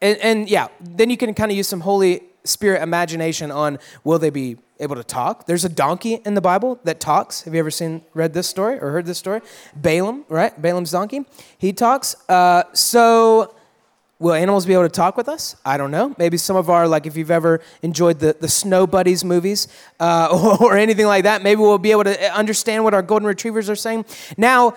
and, 0.00 0.18
and 0.18 0.50
yeah, 0.50 0.68
then 0.80 1.10
you 1.10 1.16
can 1.16 1.34
kind 1.34 1.50
of 1.50 1.56
use 1.56 1.68
some 1.68 1.80
Holy 1.80 2.22
Spirit 2.46 2.82
imagination 2.82 3.50
on 3.50 3.78
will 4.04 4.18
they 4.18 4.30
be 4.30 4.56
able 4.78 4.96
to 4.96 5.04
talk. 5.04 5.46
There's 5.46 5.64
a 5.64 5.68
donkey 5.68 6.14
in 6.24 6.34
the 6.34 6.40
Bible 6.40 6.78
that 6.84 7.00
talks. 7.00 7.42
Have 7.42 7.54
you 7.54 7.60
ever 7.60 7.70
seen, 7.70 8.02
read 8.14 8.34
this 8.34 8.46
story 8.46 8.78
or 8.78 8.90
heard 8.90 9.06
this 9.06 9.18
story? 9.18 9.40
Balaam, 9.74 10.24
right? 10.28 10.60
Balaam's 10.60 10.90
donkey. 10.90 11.24
He 11.58 11.72
talks. 11.72 12.16
Uh, 12.28 12.64
so, 12.72 13.54
will 14.18 14.34
animals 14.34 14.66
be 14.66 14.72
able 14.72 14.84
to 14.84 14.88
talk 14.88 15.16
with 15.16 15.28
us? 15.28 15.56
I 15.64 15.76
don't 15.76 15.90
know. 15.90 16.14
Maybe 16.18 16.36
some 16.36 16.56
of 16.56 16.70
our, 16.70 16.88
like, 16.88 17.06
if 17.06 17.16
you've 17.16 17.30
ever 17.30 17.60
enjoyed 17.82 18.18
the, 18.18 18.36
the 18.38 18.48
Snow 18.48 18.86
Buddies 18.86 19.24
movies 19.24 19.68
uh, 20.00 20.28
or, 20.32 20.72
or 20.72 20.76
anything 20.76 21.06
like 21.06 21.24
that, 21.24 21.42
maybe 21.42 21.60
we'll 21.60 21.78
be 21.78 21.90
able 21.90 22.04
to 22.04 22.34
understand 22.34 22.84
what 22.84 22.94
our 22.94 23.02
golden 23.02 23.26
retrievers 23.26 23.70
are 23.70 23.76
saying. 23.76 24.04
Now, 24.36 24.74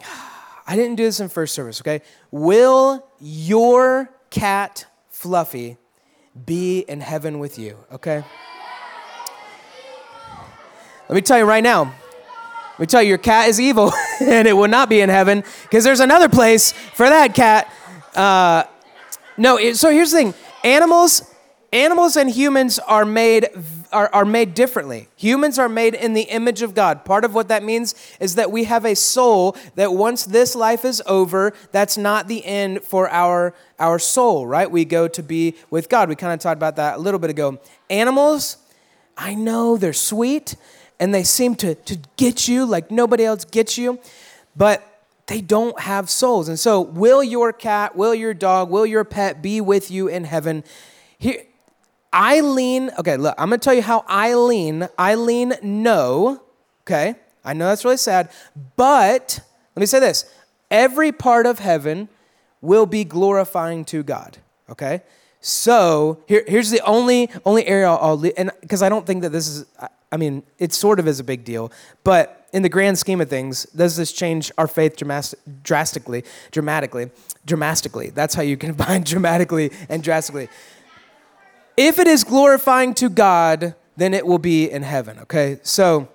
I 0.66 0.76
didn't 0.76 0.96
do 0.96 1.04
this 1.04 1.20
in 1.20 1.28
first 1.28 1.54
service, 1.54 1.80
okay? 1.80 2.00
Will 2.30 3.06
your 3.20 4.10
cat, 4.30 4.86
Fluffy, 5.08 5.76
be 6.46 6.80
in 6.80 7.00
heaven 7.00 7.38
with 7.38 7.58
you, 7.58 7.76
okay? 7.92 8.24
Let 11.08 11.14
me 11.14 11.20
tell 11.20 11.38
you 11.38 11.44
right 11.44 11.62
now. 11.62 11.84
Let 11.84 12.80
me 12.80 12.86
tell 12.86 13.02
you, 13.02 13.10
your 13.10 13.18
cat 13.18 13.48
is 13.48 13.60
evil, 13.60 13.92
and 14.20 14.48
it 14.48 14.52
will 14.52 14.68
not 14.68 14.88
be 14.88 15.00
in 15.00 15.08
heaven 15.08 15.44
because 15.62 15.84
there's 15.84 16.00
another 16.00 16.28
place 16.28 16.72
for 16.72 17.08
that 17.08 17.34
cat. 17.34 17.72
Uh, 18.16 18.64
no, 19.36 19.56
it, 19.56 19.76
so 19.76 19.90
here's 19.90 20.10
the 20.10 20.16
thing: 20.16 20.34
animals, 20.64 21.22
animals, 21.72 22.16
and 22.16 22.28
humans 22.30 22.80
are 22.80 23.04
made 23.04 23.48
are, 23.94 24.10
are 24.12 24.24
made 24.24 24.54
differently. 24.54 25.08
Humans 25.16 25.58
are 25.58 25.68
made 25.68 25.94
in 25.94 26.12
the 26.12 26.22
image 26.22 26.60
of 26.60 26.74
God. 26.74 27.04
Part 27.04 27.24
of 27.24 27.34
what 27.34 27.48
that 27.48 27.62
means 27.62 27.94
is 28.20 28.34
that 28.34 28.50
we 28.50 28.64
have 28.64 28.84
a 28.84 28.94
soul 28.94 29.56
that 29.76 29.94
once 29.94 30.24
this 30.24 30.54
life 30.54 30.84
is 30.84 31.02
over, 31.06 31.52
that's 31.72 31.96
not 31.96 32.28
the 32.28 32.44
end 32.44 32.82
for 32.82 33.08
our 33.08 33.54
our 33.78 33.98
soul. 33.98 34.46
Right? 34.46 34.70
We 34.70 34.84
go 34.84 35.08
to 35.08 35.22
be 35.22 35.54
with 35.70 35.88
God. 35.88 36.08
We 36.08 36.16
kind 36.16 36.32
of 36.32 36.40
talked 36.40 36.58
about 36.58 36.76
that 36.76 36.96
a 36.96 36.98
little 36.98 37.20
bit 37.20 37.30
ago. 37.30 37.58
Animals, 37.88 38.58
I 39.16 39.34
know 39.34 39.76
they're 39.76 39.92
sweet 39.92 40.56
and 41.00 41.14
they 41.14 41.22
seem 41.22 41.54
to, 41.56 41.74
to 41.74 41.98
get 42.16 42.48
you 42.48 42.64
like 42.64 42.90
nobody 42.90 43.24
else 43.24 43.44
gets 43.44 43.78
you, 43.78 43.98
but 44.56 44.82
they 45.26 45.40
don't 45.40 45.78
have 45.80 46.10
souls. 46.10 46.48
And 46.48 46.58
so, 46.58 46.80
will 46.80 47.24
your 47.24 47.52
cat, 47.52 47.96
will 47.96 48.14
your 48.14 48.34
dog, 48.34 48.70
will 48.70 48.86
your 48.86 49.04
pet 49.04 49.42
be 49.42 49.60
with 49.60 49.90
you 49.90 50.08
in 50.08 50.24
heaven? 50.24 50.64
Here, 51.18 51.44
Eileen, 52.14 52.90
okay, 52.98 53.16
look, 53.16 53.34
I'm 53.36 53.48
gonna 53.48 53.58
tell 53.58 53.74
you 53.74 53.82
how 53.82 54.04
Eileen, 54.08 54.88
Eileen, 54.98 55.54
no, 55.62 56.42
okay? 56.82 57.16
I 57.44 57.52
know 57.52 57.66
that's 57.66 57.84
really 57.84 57.96
sad, 57.96 58.30
but 58.76 59.40
let 59.74 59.80
me 59.80 59.86
say 59.86 59.98
this 60.00 60.24
every 60.70 61.12
part 61.12 61.46
of 61.46 61.58
heaven 61.58 62.08
will 62.60 62.86
be 62.86 63.04
glorifying 63.04 63.84
to 63.86 64.02
God, 64.02 64.38
okay? 64.70 65.02
So 65.40 66.22
here, 66.26 66.44
here's 66.46 66.70
the 66.70 66.80
only 66.86 67.28
only 67.44 67.66
area 67.66 67.90
I'll, 67.90 67.98
I'll 67.98 68.32
and 68.36 68.50
because 68.60 68.82
I 68.82 68.88
don't 68.88 69.06
think 69.06 69.22
that 69.22 69.30
this 69.30 69.48
is 69.48 69.66
I 70.14 70.16
mean, 70.16 70.44
it 70.60 70.72
sort 70.72 71.00
of 71.00 71.08
is 71.08 71.18
a 71.18 71.24
big 71.24 71.44
deal, 71.44 71.72
but 72.04 72.46
in 72.52 72.62
the 72.62 72.68
grand 72.68 72.96
scheme 72.98 73.20
of 73.20 73.28
things, 73.28 73.64
does 73.74 73.96
this 73.96 74.12
change 74.12 74.52
our 74.56 74.68
faith 74.68 74.96
drastically, 75.64 76.24
dramatically, 76.52 77.10
dramatically? 77.44 78.10
That's 78.10 78.32
how 78.36 78.42
you 78.42 78.56
combine 78.56 79.02
dramatically 79.12 79.72
and 79.88 80.04
drastically. 80.04 80.48
If 81.76 81.98
it 81.98 82.06
is 82.06 82.24
glorifying 82.24 82.94
to 82.94 83.08
God, 83.08 83.74
then 83.96 84.14
it 84.14 84.26
will 84.26 84.38
be 84.38 84.70
in 84.70 84.82
heaven. 84.82 85.18
Okay, 85.20 85.58
so 85.62 86.08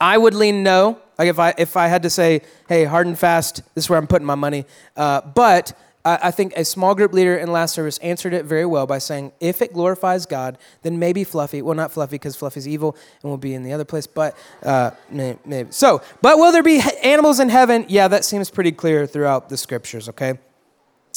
I 0.00 0.18
would 0.18 0.34
lean 0.34 0.62
no. 0.62 0.98
Like 1.18 1.28
if 1.28 1.38
I 1.38 1.54
if 1.56 1.76
I 1.76 1.88
had 1.88 2.02
to 2.02 2.10
say, 2.10 2.42
hey, 2.68 2.84
hard 2.84 3.06
and 3.06 3.18
fast, 3.18 3.62
this 3.74 3.84
is 3.84 3.90
where 3.90 3.98
I'm 3.98 4.06
putting 4.06 4.26
my 4.26 4.34
money. 4.34 4.66
Uh, 4.96 5.22
but 5.22 5.72
I 6.08 6.30
think 6.30 6.52
a 6.56 6.64
small 6.64 6.94
group 6.94 7.12
leader 7.12 7.36
in 7.36 7.50
last 7.50 7.74
service 7.74 7.98
answered 7.98 8.32
it 8.32 8.44
very 8.44 8.64
well 8.64 8.86
by 8.86 8.98
saying, 8.98 9.32
if 9.40 9.60
it 9.60 9.72
glorifies 9.72 10.24
God, 10.24 10.56
then 10.82 11.00
maybe 11.00 11.24
Fluffy, 11.24 11.62
well, 11.62 11.74
not 11.74 11.90
Fluffy 11.90 12.14
because 12.14 12.36
Fluffy's 12.36 12.68
evil 12.68 12.96
and 13.22 13.30
will 13.30 13.36
be 13.38 13.54
in 13.54 13.64
the 13.64 13.72
other 13.72 13.84
place, 13.84 14.06
but 14.06 14.36
uh, 14.62 14.92
maybe. 15.10 15.72
So, 15.72 16.02
but 16.22 16.38
will 16.38 16.52
there 16.52 16.62
be 16.62 16.80
animals 17.02 17.40
in 17.40 17.48
heaven? 17.48 17.86
Yeah, 17.88 18.06
that 18.06 18.24
seems 18.24 18.50
pretty 18.50 18.70
clear 18.70 19.04
throughout 19.04 19.48
the 19.48 19.56
scriptures, 19.56 20.08
okay? 20.10 20.38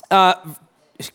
Uh, 0.09 0.33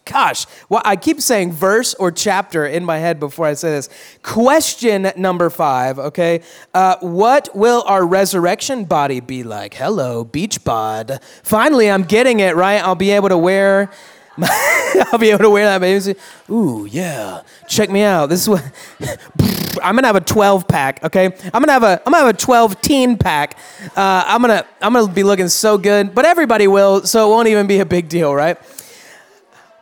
gosh, 0.04 0.46
well, 0.68 0.82
I 0.84 0.96
keep 0.96 1.20
saying 1.20 1.52
verse 1.52 1.94
or 1.94 2.10
chapter 2.10 2.66
in 2.66 2.84
my 2.84 2.98
head 2.98 3.20
before 3.20 3.46
I 3.46 3.54
say 3.54 3.70
this. 3.70 3.88
Question 4.22 5.12
number 5.16 5.50
five, 5.50 5.98
okay? 5.98 6.42
Uh, 6.72 6.96
what 7.00 7.48
will 7.54 7.82
our 7.86 8.06
resurrection 8.06 8.84
body 8.84 9.20
be 9.20 9.42
like? 9.42 9.74
Hello, 9.74 10.24
beach 10.24 10.64
bod. 10.64 11.20
Finally, 11.42 11.90
I'm 11.90 12.02
getting 12.04 12.40
it, 12.40 12.56
right? 12.56 12.82
I'll 12.82 12.94
be 12.94 13.10
able 13.10 13.28
to 13.28 13.38
wear. 13.38 13.90
I'll 15.12 15.18
be 15.18 15.30
able 15.30 15.44
to 15.44 15.50
wear 15.50 15.66
that 15.66 15.80
baby. 15.80 16.18
Ooh, 16.50 16.86
yeah. 16.90 17.42
Check 17.68 17.90
me 17.90 18.02
out. 18.02 18.26
This 18.26 18.42
is 18.42 18.48
what 18.48 18.64
I'm 19.82 19.94
gonna 19.94 20.06
have 20.06 20.16
a 20.16 20.20
12 20.20 20.66
pack. 20.66 21.04
Okay, 21.04 21.26
I'm 21.26 21.62
gonna 21.62 21.72
have 21.72 21.82
a 21.82 22.02
I'm 22.04 22.12
gonna 22.12 22.26
have 22.26 22.34
a 22.34 22.38
12 22.38 22.80
teen 22.80 23.16
pack. 23.16 23.58
Uh, 23.96 24.24
I'm 24.26 24.40
gonna 24.40 24.66
I'm 24.80 24.92
gonna 24.92 25.12
be 25.12 25.22
looking 25.22 25.48
so 25.48 25.78
good, 25.78 26.14
but 26.14 26.24
everybody 26.24 26.66
will, 26.66 27.02
so 27.02 27.26
it 27.26 27.30
won't 27.30 27.48
even 27.48 27.66
be 27.66 27.78
a 27.78 27.86
big 27.86 28.08
deal, 28.08 28.34
right? 28.34 28.58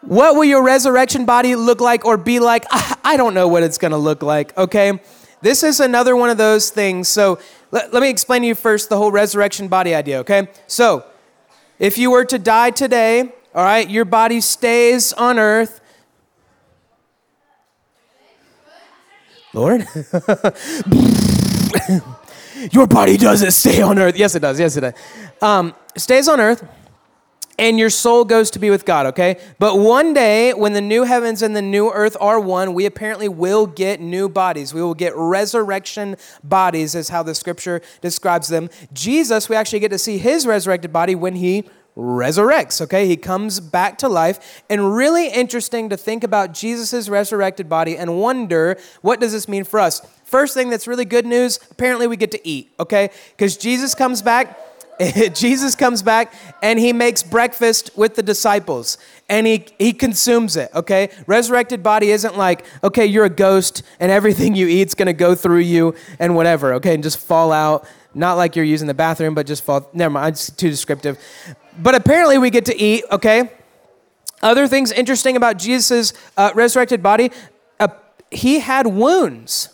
What 0.02 0.34
will 0.34 0.44
your 0.44 0.64
resurrection 0.64 1.24
body 1.24 1.54
look 1.54 1.80
like 1.80 2.04
or 2.04 2.16
be 2.16 2.40
like? 2.40 2.64
I 3.04 3.16
don't 3.16 3.34
know 3.34 3.46
what 3.46 3.62
it's 3.62 3.78
going 3.78 3.92
to 3.92 3.98
look 3.98 4.22
like, 4.22 4.56
okay? 4.58 5.00
This 5.42 5.62
is 5.62 5.80
another 5.80 6.16
one 6.16 6.28
of 6.28 6.38
those 6.38 6.70
things. 6.70 7.08
So 7.08 7.38
let, 7.70 7.92
let 7.92 8.02
me 8.02 8.10
explain 8.10 8.42
to 8.42 8.48
you 8.48 8.56
first 8.56 8.88
the 8.88 8.96
whole 8.96 9.12
resurrection 9.12 9.68
body 9.68 9.94
idea, 9.94 10.18
okay? 10.20 10.48
So 10.66 11.04
if 11.78 11.98
you 11.98 12.10
were 12.10 12.24
to 12.24 12.38
die 12.38 12.70
today, 12.70 13.32
all 13.54 13.64
right, 13.64 13.88
your 13.88 14.04
body 14.04 14.40
stays 14.40 15.12
on 15.12 15.38
earth. 15.38 15.80
Lord? 19.52 19.86
your 22.72 22.86
body 22.86 23.18
doesn't 23.18 23.50
stay 23.52 23.82
on 23.82 23.98
earth. 23.98 24.16
Yes, 24.16 24.34
it 24.34 24.40
does. 24.40 24.58
Yes, 24.58 24.76
it 24.76 24.80
does. 24.80 24.94
Um, 25.40 25.74
stays 25.96 26.28
on 26.28 26.40
earth 26.40 26.66
and 27.62 27.78
your 27.78 27.90
soul 27.90 28.24
goes 28.24 28.50
to 28.50 28.58
be 28.58 28.70
with 28.70 28.84
God, 28.84 29.06
okay? 29.06 29.38
But 29.60 29.78
one 29.78 30.12
day, 30.14 30.52
when 30.52 30.72
the 30.72 30.80
new 30.80 31.04
heavens 31.04 31.42
and 31.42 31.54
the 31.54 31.62
new 31.62 31.92
earth 31.92 32.16
are 32.20 32.40
one, 32.40 32.74
we 32.74 32.86
apparently 32.86 33.28
will 33.28 33.68
get 33.68 34.00
new 34.00 34.28
bodies. 34.28 34.74
We 34.74 34.82
will 34.82 34.94
get 34.94 35.12
resurrection 35.14 36.16
bodies, 36.42 36.96
is 36.96 37.10
how 37.10 37.22
the 37.22 37.36
scripture 37.36 37.80
describes 38.00 38.48
them. 38.48 38.68
Jesus, 38.92 39.48
we 39.48 39.54
actually 39.54 39.78
get 39.78 39.92
to 39.92 39.98
see 39.98 40.18
his 40.18 40.44
resurrected 40.44 40.92
body 40.92 41.14
when 41.14 41.36
he 41.36 41.62
resurrects, 41.96 42.80
okay? 42.80 43.06
He 43.06 43.16
comes 43.16 43.60
back 43.60 43.96
to 43.98 44.08
life. 44.08 44.64
And 44.68 44.96
really 44.96 45.28
interesting 45.28 45.88
to 45.90 45.96
think 45.96 46.24
about 46.24 46.54
Jesus' 46.54 47.08
resurrected 47.08 47.68
body 47.68 47.96
and 47.96 48.18
wonder 48.18 48.76
what 49.02 49.20
does 49.20 49.30
this 49.30 49.46
mean 49.46 49.62
for 49.62 49.78
us? 49.78 50.00
First 50.24 50.54
thing 50.54 50.68
that's 50.68 50.88
really 50.88 51.04
good 51.04 51.26
news, 51.26 51.60
apparently 51.70 52.08
we 52.08 52.16
get 52.16 52.32
to 52.32 52.48
eat, 52.48 52.72
okay? 52.80 53.10
Because 53.36 53.56
Jesus 53.56 53.94
comes 53.94 54.20
back 54.20 54.71
Jesus 55.34 55.74
comes 55.74 56.02
back 56.02 56.32
and 56.62 56.78
he 56.78 56.92
makes 56.92 57.22
breakfast 57.22 57.90
with 57.96 58.14
the 58.14 58.22
disciples 58.22 58.98
and 59.28 59.46
he, 59.46 59.66
he 59.78 59.92
consumes 59.92 60.56
it, 60.56 60.70
okay? 60.74 61.10
Resurrected 61.26 61.82
body 61.82 62.10
isn't 62.10 62.36
like, 62.36 62.64
okay, 62.84 63.06
you're 63.06 63.24
a 63.24 63.30
ghost 63.30 63.82
and 63.98 64.12
everything 64.12 64.54
you 64.54 64.68
eat's 64.68 64.94
gonna 64.94 65.12
go 65.12 65.34
through 65.34 65.60
you 65.60 65.94
and 66.18 66.36
whatever, 66.36 66.74
okay, 66.74 66.94
and 66.94 67.02
just 67.02 67.18
fall 67.18 67.52
out. 67.52 67.86
Not 68.14 68.34
like 68.34 68.56
you're 68.56 68.64
using 68.64 68.88
the 68.88 68.94
bathroom, 68.94 69.34
but 69.34 69.46
just 69.46 69.64
fall. 69.64 69.88
Never 69.94 70.12
mind, 70.12 70.34
it's 70.34 70.50
too 70.50 70.68
descriptive. 70.68 71.18
But 71.78 71.94
apparently 71.94 72.36
we 72.36 72.50
get 72.50 72.66
to 72.66 72.78
eat, 72.78 73.04
okay? 73.10 73.50
Other 74.42 74.66
things 74.66 74.92
interesting 74.92 75.36
about 75.36 75.56
Jesus' 75.56 76.12
uh, 76.36 76.50
resurrected 76.54 77.02
body, 77.02 77.30
uh, 77.80 77.88
he 78.30 78.58
had 78.58 78.86
wounds, 78.86 79.71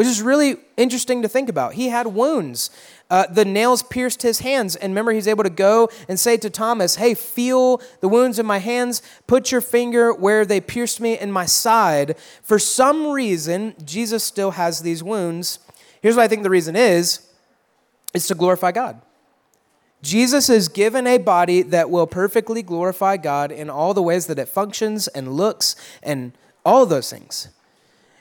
which 0.00 0.08
is 0.08 0.22
really 0.22 0.56
interesting 0.78 1.20
to 1.20 1.28
think 1.28 1.50
about. 1.50 1.74
He 1.74 1.90
had 1.90 2.06
wounds. 2.06 2.70
Uh, 3.10 3.26
the 3.26 3.44
nails 3.44 3.82
pierced 3.82 4.22
his 4.22 4.38
hands. 4.38 4.74
And 4.74 4.92
remember, 4.92 5.12
he's 5.12 5.28
able 5.28 5.44
to 5.44 5.50
go 5.50 5.90
and 6.08 6.18
say 6.18 6.38
to 6.38 6.48
Thomas, 6.48 6.96
Hey, 6.96 7.12
feel 7.12 7.82
the 8.00 8.08
wounds 8.08 8.38
in 8.38 8.46
my 8.46 8.56
hands. 8.60 9.02
Put 9.26 9.52
your 9.52 9.60
finger 9.60 10.14
where 10.14 10.46
they 10.46 10.58
pierced 10.58 11.02
me 11.02 11.18
in 11.18 11.30
my 11.30 11.44
side. 11.44 12.16
For 12.42 12.58
some 12.58 13.08
reason, 13.08 13.74
Jesus 13.84 14.24
still 14.24 14.52
has 14.52 14.80
these 14.80 15.02
wounds. 15.02 15.58
Here's 16.00 16.16
what 16.16 16.22
I 16.22 16.28
think 16.28 16.44
the 16.44 16.48
reason 16.48 16.76
is 16.76 17.28
it's 18.14 18.28
to 18.28 18.34
glorify 18.34 18.72
God. 18.72 19.02
Jesus 20.00 20.48
is 20.48 20.68
given 20.68 21.06
a 21.06 21.18
body 21.18 21.60
that 21.60 21.90
will 21.90 22.06
perfectly 22.06 22.62
glorify 22.62 23.18
God 23.18 23.52
in 23.52 23.68
all 23.68 23.92
the 23.92 24.00
ways 24.00 24.28
that 24.28 24.38
it 24.38 24.48
functions 24.48 25.08
and 25.08 25.34
looks 25.34 25.76
and 26.02 26.32
all 26.64 26.86
those 26.86 27.10
things. 27.10 27.48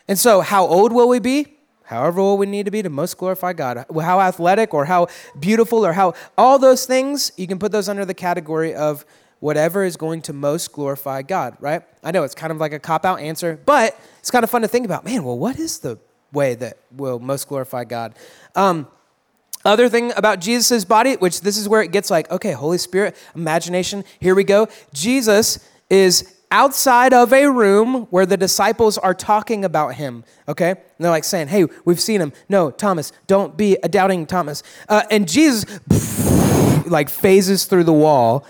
And 0.09 0.19
so, 0.19 0.41
how 0.41 0.67
old 0.67 0.91
will 0.91 1.07
we 1.07 1.19
be? 1.19 1.55
However 1.89 2.22
old 2.22 2.39
we 2.39 2.46
need 2.46 2.65
to 2.65 2.72
be 2.72 2.84
to 2.84 2.89
most 2.89 3.17
glorify 3.17 3.53
God. 3.53 3.84
How 4.00 4.22
athletic 4.22 4.75
or 4.75 4.86
how 4.86 5.08
beautiful 5.39 5.84
or 5.84 5.91
how 5.91 6.13
all 6.38 6.60
those 6.60 6.86
things, 6.86 7.31
you 7.36 7.48
can 7.48 7.58
put 7.58 7.72
those 7.72 7.89
under 7.89 8.05
the 8.05 8.13
category 8.13 8.75
of 8.75 9.03
whatever 9.39 9.84
is 9.84 9.98
going 9.98 10.22
to 10.22 10.31
most 10.31 10.72
glorify 10.72 11.24
God, 11.24 11.58
right? 11.60 11.81
I 12.03 12.12
know 12.12 12.24
it's 12.24 12.36
kind 12.36 12.51
of 12.51 12.60
like 12.60 12.74
a 12.74 12.79
cop 12.79 13.05
out 13.05 13.19
answer, 13.19 13.60
but 13.65 14.00
it's 14.19 14.29
kind 14.29 14.43
of 14.43 14.51
fun 14.51 14.62
to 14.62 14.67
think 14.67 14.86
about. 14.86 15.03
Man, 15.03 15.24
well, 15.24 15.39
what 15.39 15.58
is 15.58 15.79
the 15.79 15.98
way 16.31 16.53
that 16.53 16.77
will 16.91 17.17
most 17.17 17.48
glorify 17.48 17.86
God? 17.86 18.13
Um, 18.55 18.88
other 19.65 19.89
thing 19.89 20.13
about 20.15 20.41
Jesus' 20.41 20.86
body, 20.86 21.15
which 21.15 21.41
this 21.41 21.58
is 21.58 21.67
where 21.67 21.81
it 21.81 21.91
gets 21.91 22.12
like, 22.12 22.29
okay, 22.29 22.51
Holy 22.51 22.77
Spirit, 22.77 23.15
imagination, 23.34 24.03
here 24.19 24.36
we 24.36 24.43
go. 24.43 24.67
Jesus 24.93 25.67
is 25.89 26.36
outside 26.51 27.13
of 27.13 27.32
a 27.32 27.48
room 27.48 28.08
where 28.10 28.25
the 28.25 28.38
disciples 28.38 28.98
are 28.98 29.13
talking 29.13 29.63
about 29.63 29.96
him, 29.96 30.24
okay? 30.48 30.72
And 30.72 30.79
they're 31.00 31.12
like 31.12 31.24
saying, 31.24 31.50
hey, 31.50 31.68
we've 31.86 32.00
seen 32.00 32.22
him. 32.22 32.34
No, 32.48 32.72
Thomas, 32.72 33.12
don't 33.27 33.56
be 33.56 33.77
a 33.84 33.89
doubting 33.89 34.25
Thomas. 34.25 34.63
Uh, 34.88 35.03
and 35.12 35.27
Jesus 35.27 35.65
like 36.88 37.10
phases 37.10 37.65
through 37.65 37.84
the 37.84 37.94
wall 37.94 38.46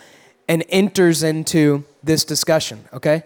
and 0.47 0.63
enters 0.69 1.23
into 1.23 1.83
this 2.03 2.23
discussion, 2.23 2.85
okay? 2.93 3.23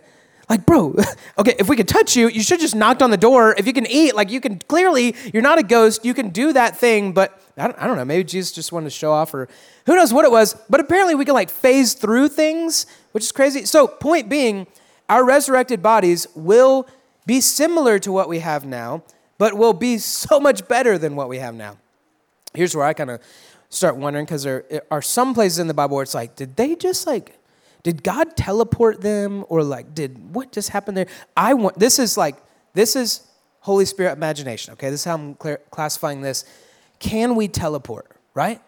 Like, 0.50 0.66
bro, 0.66 0.96
okay, 1.38 1.56
if 1.58 1.70
we 1.70 1.76
could 1.76 1.88
touch 1.88 2.16
you, 2.16 2.28
you 2.28 2.42
should 2.42 2.60
just 2.60 2.76
knocked 2.76 3.02
on 3.02 3.12
the 3.12 3.18
door. 3.18 3.56
If 3.58 3.68
you 3.68 3.74
can 3.74 3.88
eat, 3.88 4.16
like, 4.16 4.30
you 4.30 4.42
can 4.42 4.60
clearly, 4.60 5.16
you're 5.34 5.44
not 5.44 5.58
a 5.58 5.64
ghost. 5.64 6.04
You 6.04 6.14
can 6.14 6.30
do 6.30 6.54
that 6.54 6.78
thing, 6.78 7.14
but 7.14 7.42
I 7.58 7.68
don't, 7.68 7.82
I 7.82 7.88
don't 7.88 7.98
know. 7.98 8.06
Maybe 8.06 8.24
Jesus 8.24 8.52
just 8.52 8.72
wanted 8.72 8.86
to 8.86 8.90
show 8.92 9.12
off, 9.12 9.34
or 9.34 9.48
who 9.86 9.96
knows 9.96 10.14
what 10.14 10.26
it 10.26 10.32
was. 10.32 10.56
But 10.70 10.80
apparently, 10.80 11.16
we 11.16 11.26
can 11.26 11.34
like 11.34 11.50
phase 11.50 11.94
through 11.94 12.30
things, 12.30 12.86
which 13.14 13.24
is 13.24 13.32
crazy. 13.32 13.66
So, 13.66 13.88
point 13.88 14.28
being, 14.30 14.68
our 15.08 15.24
resurrected 15.24 15.82
bodies 15.82 16.28
will 16.36 16.88
be 17.26 17.40
similar 17.40 17.98
to 18.00 18.12
what 18.12 18.28
we 18.28 18.40
have 18.40 18.66
now, 18.66 19.04
but 19.38 19.54
will 19.54 19.74
be 19.74 19.98
so 19.98 20.40
much 20.40 20.68
better 20.68 20.98
than 20.98 21.16
what 21.16 21.30
we 21.30 21.38
have 21.40 21.56
now. 21.56 21.78
Here's 22.54 22.76
where 22.76 22.86
I 22.86 22.94
kind 22.94 23.10
of 23.10 23.22
start 23.70 23.96
wondering 23.96 24.26
because 24.26 24.44
there 24.44 24.84
are 24.92 25.02
some 25.02 25.34
places 25.34 25.60
in 25.60 25.68
the 25.68 25.74
Bible 25.74 25.96
where 25.96 26.04
it's 26.04 26.14
like, 26.14 26.36
did 26.36 26.56
they 26.56 26.76
just 26.76 27.08
like, 27.08 27.40
did 27.82 28.04
God 28.04 28.38
teleport 28.38 29.02
them 29.02 29.46
or 29.50 29.64
like, 29.64 29.94
did 29.94 30.34
what 30.34 30.52
just 30.52 30.70
happened 30.70 30.98
there? 30.98 31.08
I 31.36 31.54
want, 31.54 31.80
this 31.80 32.00
is 32.00 32.18
like, 32.18 32.36
this 32.74 32.96
is 32.96 33.28
Holy 33.62 33.86
Spirit 33.86 34.14
imagination, 34.14 34.74
okay? 34.74 34.90
This 34.90 35.02
is 35.02 35.06
how 35.06 35.16
I'm 35.16 35.36
classifying 35.72 36.22
this. 36.22 36.46
Can 37.00 37.36
we 37.36 37.48
teleport, 37.48 38.12
right? 38.34 38.62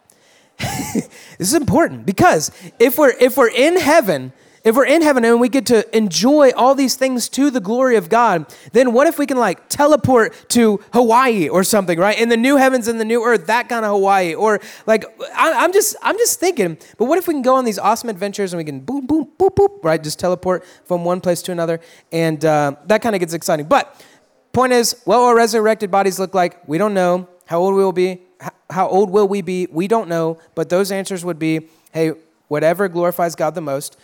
this 0.60 1.10
is 1.40 1.54
important 1.54 2.06
because 2.06 2.52
if 2.80 2.98
we're 2.98 3.14
if 3.20 3.38
we're 3.38 3.50
in 3.50 3.80
heaven 3.80 4.32
if 4.66 4.76
we're 4.76 4.88
in 4.88 5.04
heaven 5.04 5.24
and 5.24 5.40
we 5.40 5.48
get 5.48 5.68
to 5.68 5.96
enjoy 5.96 6.50
all 6.58 6.74
these 6.74 6.96
things 6.96 7.30
to 7.30 7.52
the 7.52 7.60
glory 7.60 7.98
of 7.98 8.10
God, 8.10 8.52
then 8.72 8.94
what 8.94 9.06
if 9.06 9.20
we 9.20 9.28
can 9.28 9.38
like 9.38 9.70
teleport 9.70 10.34
to 10.50 10.82
Hawaii 10.92 11.48
or 11.48 11.64
something, 11.64 12.00
right? 12.00 12.20
In 12.20 12.30
the 12.30 12.36
new 12.38 12.58
heavens 12.58 12.88
and 12.88 13.00
the 13.00 13.06
new 13.06 13.24
earth, 13.24 13.46
that 13.46 13.70
kind 13.70 13.86
of 13.86 13.92
Hawaii. 13.92 14.34
Or 14.34 14.60
like, 14.88 15.06
I, 15.36 15.64
am 15.64 15.72
just, 15.72 15.96
I'm 16.02 16.18
just 16.18 16.40
thinking, 16.40 16.80
but 16.98 17.06
what 17.06 17.20
if 17.20 17.28
we 17.28 17.36
can 17.36 17.44
go 17.44 17.56
on 17.56 17.64
these 17.64 17.78
awesome 17.78 18.10
adventures 18.10 18.54
and 18.54 18.58
we 18.58 18.64
can 18.64 18.80
boom, 18.80 19.06
boom, 19.06 19.28
boop, 19.38 19.54
boop, 19.56 19.84
right? 19.84 20.04
Just 20.04 20.18
teleport 20.18 20.66
from 20.86 21.06
one 21.06 21.22
place 21.22 21.44
to 21.44 21.52
another. 21.52 21.80
And 22.12 22.44
uh, 22.44 22.76
that 22.88 23.04
kind 23.04 23.16
of 23.16 23.20
gets 23.20 23.36
exciting. 23.36 23.68
But 23.68 24.04
point 24.52 24.74
is, 24.74 25.00
what 25.06 25.20
will 25.20 25.36
resurrected 25.36 25.92
bodies 25.92 26.18
look 26.18 26.34
like? 26.34 26.68
We 26.68 26.80
don't 26.80 26.96
know. 26.96 27.30
How 27.46 27.60
old 27.60 27.76
we 27.76 27.84
will 27.84 27.92
be? 27.92 28.22
How 28.70 28.88
old 28.88 29.10
will 29.10 29.28
we 29.28 29.42
be? 29.42 29.68
We 29.72 29.88
don't 29.88 30.10
know. 30.10 30.40
But 30.56 30.70
those 30.70 30.92
answers 30.92 31.24
would 31.24 31.40
be, 31.40 31.68
hey, 31.94 32.14
whatever 32.48 32.88
glorifies 32.88 33.36
God 33.36 33.56
the 33.56 33.62
most. 33.62 33.98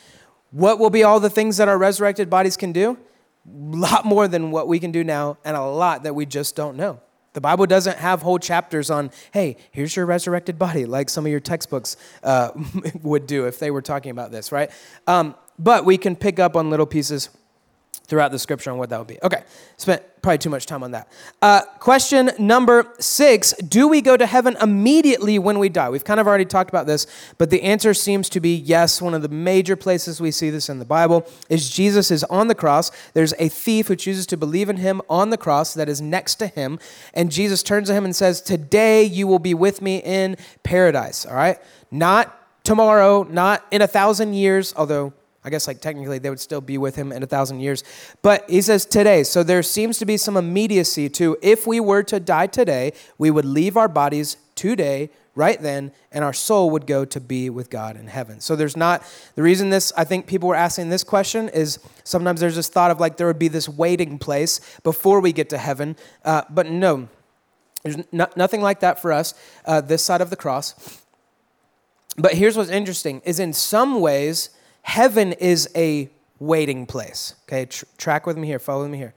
What 0.52 0.80
will 0.80 0.90
be 0.90 1.04
all 1.04 1.20
the 1.20 1.30
things 1.30 1.58
that 1.58 1.68
our 1.68 1.78
resurrected 1.78 2.30
bodies 2.30 2.58
can 2.58 2.72
do? 2.72 2.98
A 3.46 3.76
lot 3.76 4.06
more 4.06 4.28
than 4.28 4.52
what 4.52 4.68
we 4.68 4.80
can 4.80 4.92
do 4.92 5.04
now, 5.04 5.38
and 5.44 5.58
a 5.58 5.62
lot 5.62 6.04
that 6.04 6.14
we 6.14 6.26
just 6.26 6.56
don't 6.56 6.78
know. 6.78 7.00
The 7.34 7.42
Bible 7.42 7.66
doesn't 7.66 7.98
have 7.98 8.22
whole 8.22 8.38
chapters 8.38 8.92
on, 8.92 9.10
hey, 9.34 9.56
here's 9.72 9.96
your 9.96 10.06
resurrected 10.06 10.60
body, 10.60 10.86
like 10.86 11.10
some 11.10 11.26
of 11.26 11.32
your 11.32 11.40
textbooks 11.40 11.96
uh, 12.24 12.52
would 13.02 13.26
do 13.26 13.48
if 13.48 13.58
they 13.58 13.72
were 13.72 13.82
talking 13.82 14.12
about 14.12 14.32
this, 14.32 14.52
right? 14.52 14.70
Um, 15.08 15.36
but 15.58 15.86
we 15.86 15.98
can 15.98 16.16
pick 16.16 16.40
up 16.40 16.56
on 16.56 16.70
little 16.70 16.86
pieces 16.86 17.30
throughout 18.12 18.30
the 18.30 18.38
scripture 18.38 18.70
on 18.70 18.78
what 18.78 18.90
that 18.90 19.00
would 19.00 19.08
be. 19.08 19.18
Okay, 19.24 19.42
spent 19.78 20.04
probably 20.22 20.38
too 20.38 20.50
much 20.50 20.66
time 20.66 20.84
on 20.84 20.92
that. 20.92 21.10
Uh, 21.42 21.62
question 21.80 22.30
number 22.38 22.94
six 23.00 23.54
Do 23.54 23.88
we 23.88 24.02
go 24.02 24.18
to 24.18 24.26
heaven 24.26 24.58
immediately 24.60 25.40
when 25.40 25.60
we 25.60 25.70
die? 25.70 25.90
We've 25.90 26.04
kind 26.04 26.20
of 26.20 26.28
already 26.28 26.44
talked 26.44 26.70
about 26.70 26.88
this, 26.88 27.08
but 27.38 27.50
the 27.50 27.62
answer 27.62 27.94
seems 27.94 28.28
to 28.32 28.42
be 28.42 28.54
yes. 28.54 29.02
One 29.02 29.14
of 29.14 29.22
the 29.22 29.30
major 29.30 29.78
places 29.78 30.20
we 30.20 30.30
see 30.30 30.50
this 30.50 30.68
in 30.68 30.78
the 30.78 30.84
Bible 30.84 31.26
is 31.48 31.70
Jesus 31.70 32.12
is 32.12 32.26
on 32.26 32.50
the 32.50 32.54
cross. 32.54 32.92
There's 33.14 33.34
a 33.40 33.48
thief 33.48 33.88
who 33.88 33.96
chooses 33.96 34.26
to 34.28 34.36
believe 34.36 34.68
in 34.68 34.76
him 34.76 35.02
on 35.10 35.30
the 35.30 35.38
cross 35.38 35.74
that 35.76 35.88
is 35.88 36.02
next 36.02 36.36
to 36.36 36.48
him, 36.48 36.80
and 37.14 37.32
Jesus 37.32 37.64
turns 37.64 37.88
to 37.88 37.94
him 37.94 38.04
and 38.04 38.14
says, 38.14 38.42
Today 38.42 39.06
you 39.06 39.26
will 39.26 39.40
be 39.40 39.54
with 39.54 39.82
me 39.82 40.00
in 40.00 40.36
paradise. 40.64 41.26
All 41.26 41.36
right? 41.36 41.60
Not 41.90 42.38
tomorrow, 42.66 43.24
not 43.24 43.66
in 43.72 43.82
a 43.82 43.88
thousand 43.88 44.34
years, 44.34 44.74
although 44.76 45.14
I 45.44 45.50
guess, 45.50 45.68
like, 45.68 45.82
technically, 45.82 46.20
they 46.20 46.30
would 46.30 46.40
still 46.40 46.62
be 46.62 46.78
with 46.78 46.96
him 46.96 47.12
in 47.12 47.24
a 47.24 47.28
thousand 47.28 47.62
years. 47.62 47.84
But 48.22 48.48
he 48.50 48.62
says 48.62 48.86
today. 48.86 49.24
So 49.24 49.42
there 49.42 49.64
seems 49.64 49.98
to 49.98 50.06
be 50.06 50.18
some 50.18 50.38
immediacy 50.38 51.10
to 51.10 51.38
if 51.42 51.66
we 51.66 51.80
were 51.80 52.04
to 52.04 52.20
die 52.20 52.48
today, 52.48 52.94
we 53.18 53.32
would 53.32 53.46
leave 53.46 53.76
our 53.76 53.88
bodies 53.88 54.38
today, 54.54 55.10
right 55.34 55.60
then, 55.60 55.92
and 56.12 56.24
our 56.24 56.34
soul 56.34 56.70
would 56.70 56.86
go 56.86 57.06
to 57.06 57.20
be 57.20 57.50
with 57.50 57.72
God 57.72 57.98
in 57.98 58.06
heaven. 58.06 58.40
So 58.40 58.56
there's 58.56 58.78
not, 58.78 59.04
the 59.34 59.42
reason 59.42 59.72
this, 59.72 59.92
I 59.98 60.04
think 60.04 60.28
people 60.28 60.48
were 60.48 60.56
asking 60.56 60.90
this 60.90 61.04
question 61.04 61.50
is 61.50 61.80
sometimes 62.04 62.40
there's 62.40 62.58
this 62.58 62.70
thought 62.70 62.92
of 62.92 63.00
like 63.00 63.18
there 63.18 63.26
would 63.26 63.40
be 63.40 63.48
this 63.48 63.68
waiting 63.68 64.20
place 64.20 64.60
before 64.84 65.22
we 65.22 65.34
get 65.34 65.50
to 65.50 65.58
heaven. 65.58 65.96
Uh, 66.24 66.44
but 66.52 66.68
no, 66.68 67.08
there's 67.82 67.98
no, 68.12 68.28
nothing 68.36 68.62
like 68.62 68.82
that 68.82 69.02
for 69.02 69.12
us 69.12 69.34
uh, 69.66 69.82
this 69.82 70.04
side 70.04 70.22
of 70.22 70.30
the 70.30 70.36
cross. 70.36 71.02
But 72.18 72.34
here's 72.34 72.56
what's 72.56 72.70
interesting 72.70 73.22
is 73.26 73.40
in 73.40 73.54
some 73.54 74.02
ways, 74.02 74.50
heaven 74.82 75.34
is 75.34 75.70
a 75.76 76.10
waiting 76.40 76.86
place. 76.86 77.36
Okay, 77.44 77.66
Tr- 77.66 77.86
track 77.98 78.26
with 78.26 78.38
me 78.38 78.48
here, 78.48 78.60
follow 78.60 78.88
me 78.88 78.98
here. 78.98 79.14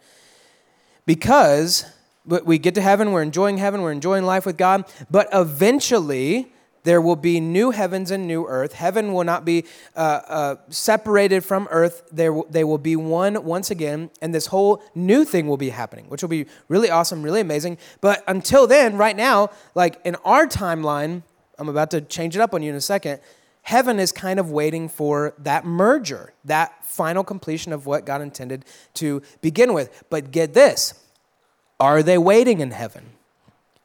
Because 1.07 1.85
we 2.27 2.59
get 2.59 2.75
to 2.77 2.81
heaven, 2.81 3.13
we're 3.13 3.23
enjoying 3.23 3.59
heaven, 3.59 3.83
we're 3.83 3.93
enjoying 3.93 4.25
life 4.25 4.47
with 4.47 4.57
God, 4.57 4.85
but 5.11 5.29
eventually 5.33 6.51
there 6.85 7.01
will 7.01 7.17
be 7.17 7.41
new 7.41 7.71
heavens 7.71 8.11
and 8.11 8.27
new 8.27 8.47
earth. 8.47 8.75
Heaven 8.75 9.13
will 9.13 9.25
not 9.25 9.45
be 9.45 9.65
uh, 9.97 9.99
uh, 9.99 10.57
separated 10.69 11.43
from 11.43 11.67
earth. 11.71 12.03
There 12.13 12.31
w- 12.31 12.47
they 12.51 12.63
will 12.63 12.79
be 12.79 12.95
one 12.95 13.43
once 13.43 13.71
again, 13.71 14.11
and 14.21 14.35
this 14.35 14.47
whole 14.47 14.83
new 14.95 15.25
thing 15.25 15.47
will 15.47 15.57
be 15.57 15.71
happening, 15.71 16.07
which 16.09 16.23
will 16.23 16.29
be 16.29 16.47
really 16.69 16.91
awesome, 16.91 17.23
really 17.23 17.41
amazing. 17.41 17.79
But 18.03 18.23
until 18.29 18.67
then, 18.67 18.99
right 18.99 19.17
now, 19.17 19.51
like 19.75 19.99
in 20.05 20.15
our 20.27 20.47
timeline, 20.47 21.23
I'm 21.59 21.71
about 21.71 21.91
to 21.93 22.03
change 22.03 22.37
it 22.37 22.41
up 22.41 22.53
on 22.53 22.63
you 22.63 22.71
in 22.71 22.77
a 22.77 22.83
second 22.83 23.21
heaven 23.65 23.99
is 23.99 24.13
kind 24.13 24.39
of 24.39 24.51
waiting 24.51 24.89
for 24.89 25.35
that 25.39 25.65
merger, 25.65 26.33
that 26.45 26.85
final 26.85 27.25
completion 27.25 27.73
of 27.73 27.87
what 27.87 28.05
God 28.05 28.21
intended 28.21 28.65
to 28.95 29.23
begin 29.41 29.73
with. 29.73 30.05
But 30.11 30.31
get 30.31 30.55
this 30.55 30.95
are 31.81 32.03
they 32.03 32.17
waiting 32.17 32.61
in 32.61 32.71
heaven? 32.71 33.05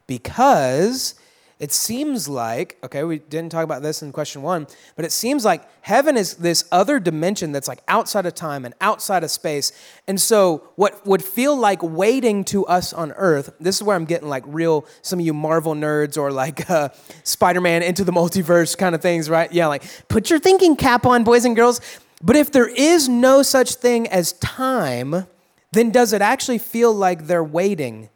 Because 0.05 1.15
it 1.59 1.73
seems 1.73 2.29
like, 2.29 2.77
okay, 2.85 3.03
we 3.03 3.19
didn't 3.19 3.51
talk 3.51 3.65
about 3.65 3.81
this 3.81 4.01
in 4.01 4.13
question 4.13 4.41
one, 4.41 4.65
but 4.95 5.03
it 5.03 5.11
seems 5.11 5.43
like 5.43 5.67
heaven 5.81 6.15
is 6.15 6.35
this 6.35 6.63
other 6.71 7.01
dimension 7.01 7.51
that's 7.51 7.67
like 7.67 7.81
outside 7.89 8.25
of 8.25 8.33
time 8.33 8.63
and 8.63 8.73
outside 8.79 9.25
of 9.25 9.29
space. 9.29 9.73
And 10.07 10.21
so, 10.21 10.63
what 10.75 11.05
would 11.05 11.21
feel 11.21 11.57
like 11.57 11.83
waiting 11.83 12.45
to 12.45 12.65
us 12.65 12.93
on 12.93 13.11
earth, 13.11 13.53
this 13.59 13.75
is 13.75 13.83
where 13.83 13.97
I'm 13.97 14.05
getting 14.05 14.29
like 14.29 14.43
real, 14.47 14.85
some 15.01 15.19
of 15.19 15.25
you 15.25 15.33
Marvel 15.33 15.75
nerds 15.75 16.17
or 16.17 16.31
like 16.31 16.69
uh, 16.69 16.89
Spider 17.23 17.59
Man 17.59 17.83
into 17.83 18.05
the 18.05 18.13
multiverse 18.13 18.77
kind 18.77 18.95
of 18.95 19.01
things, 19.01 19.29
right? 19.29 19.51
Yeah, 19.51 19.67
like 19.67 19.83
put 20.07 20.29
your 20.29 20.39
thinking 20.39 20.77
cap 20.77 21.05
on, 21.05 21.25
boys 21.25 21.43
and 21.43 21.57
girls. 21.57 21.81
But 22.21 22.37
if 22.37 22.53
there 22.53 22.69
is 22.69 23.09
no 23.09 23.43
such 23.43 23.75
thing 23.75 24.07
as 24.07 24.31
time, 24.33 25.27
then 25.73 25.91
does 25.91 26.13
it 26.13 26.21
actually 26.21 26.57
feel 26.57 26.93
like 26.93 27.27
they're 27.27 27.43
waiting? 27.43 28.09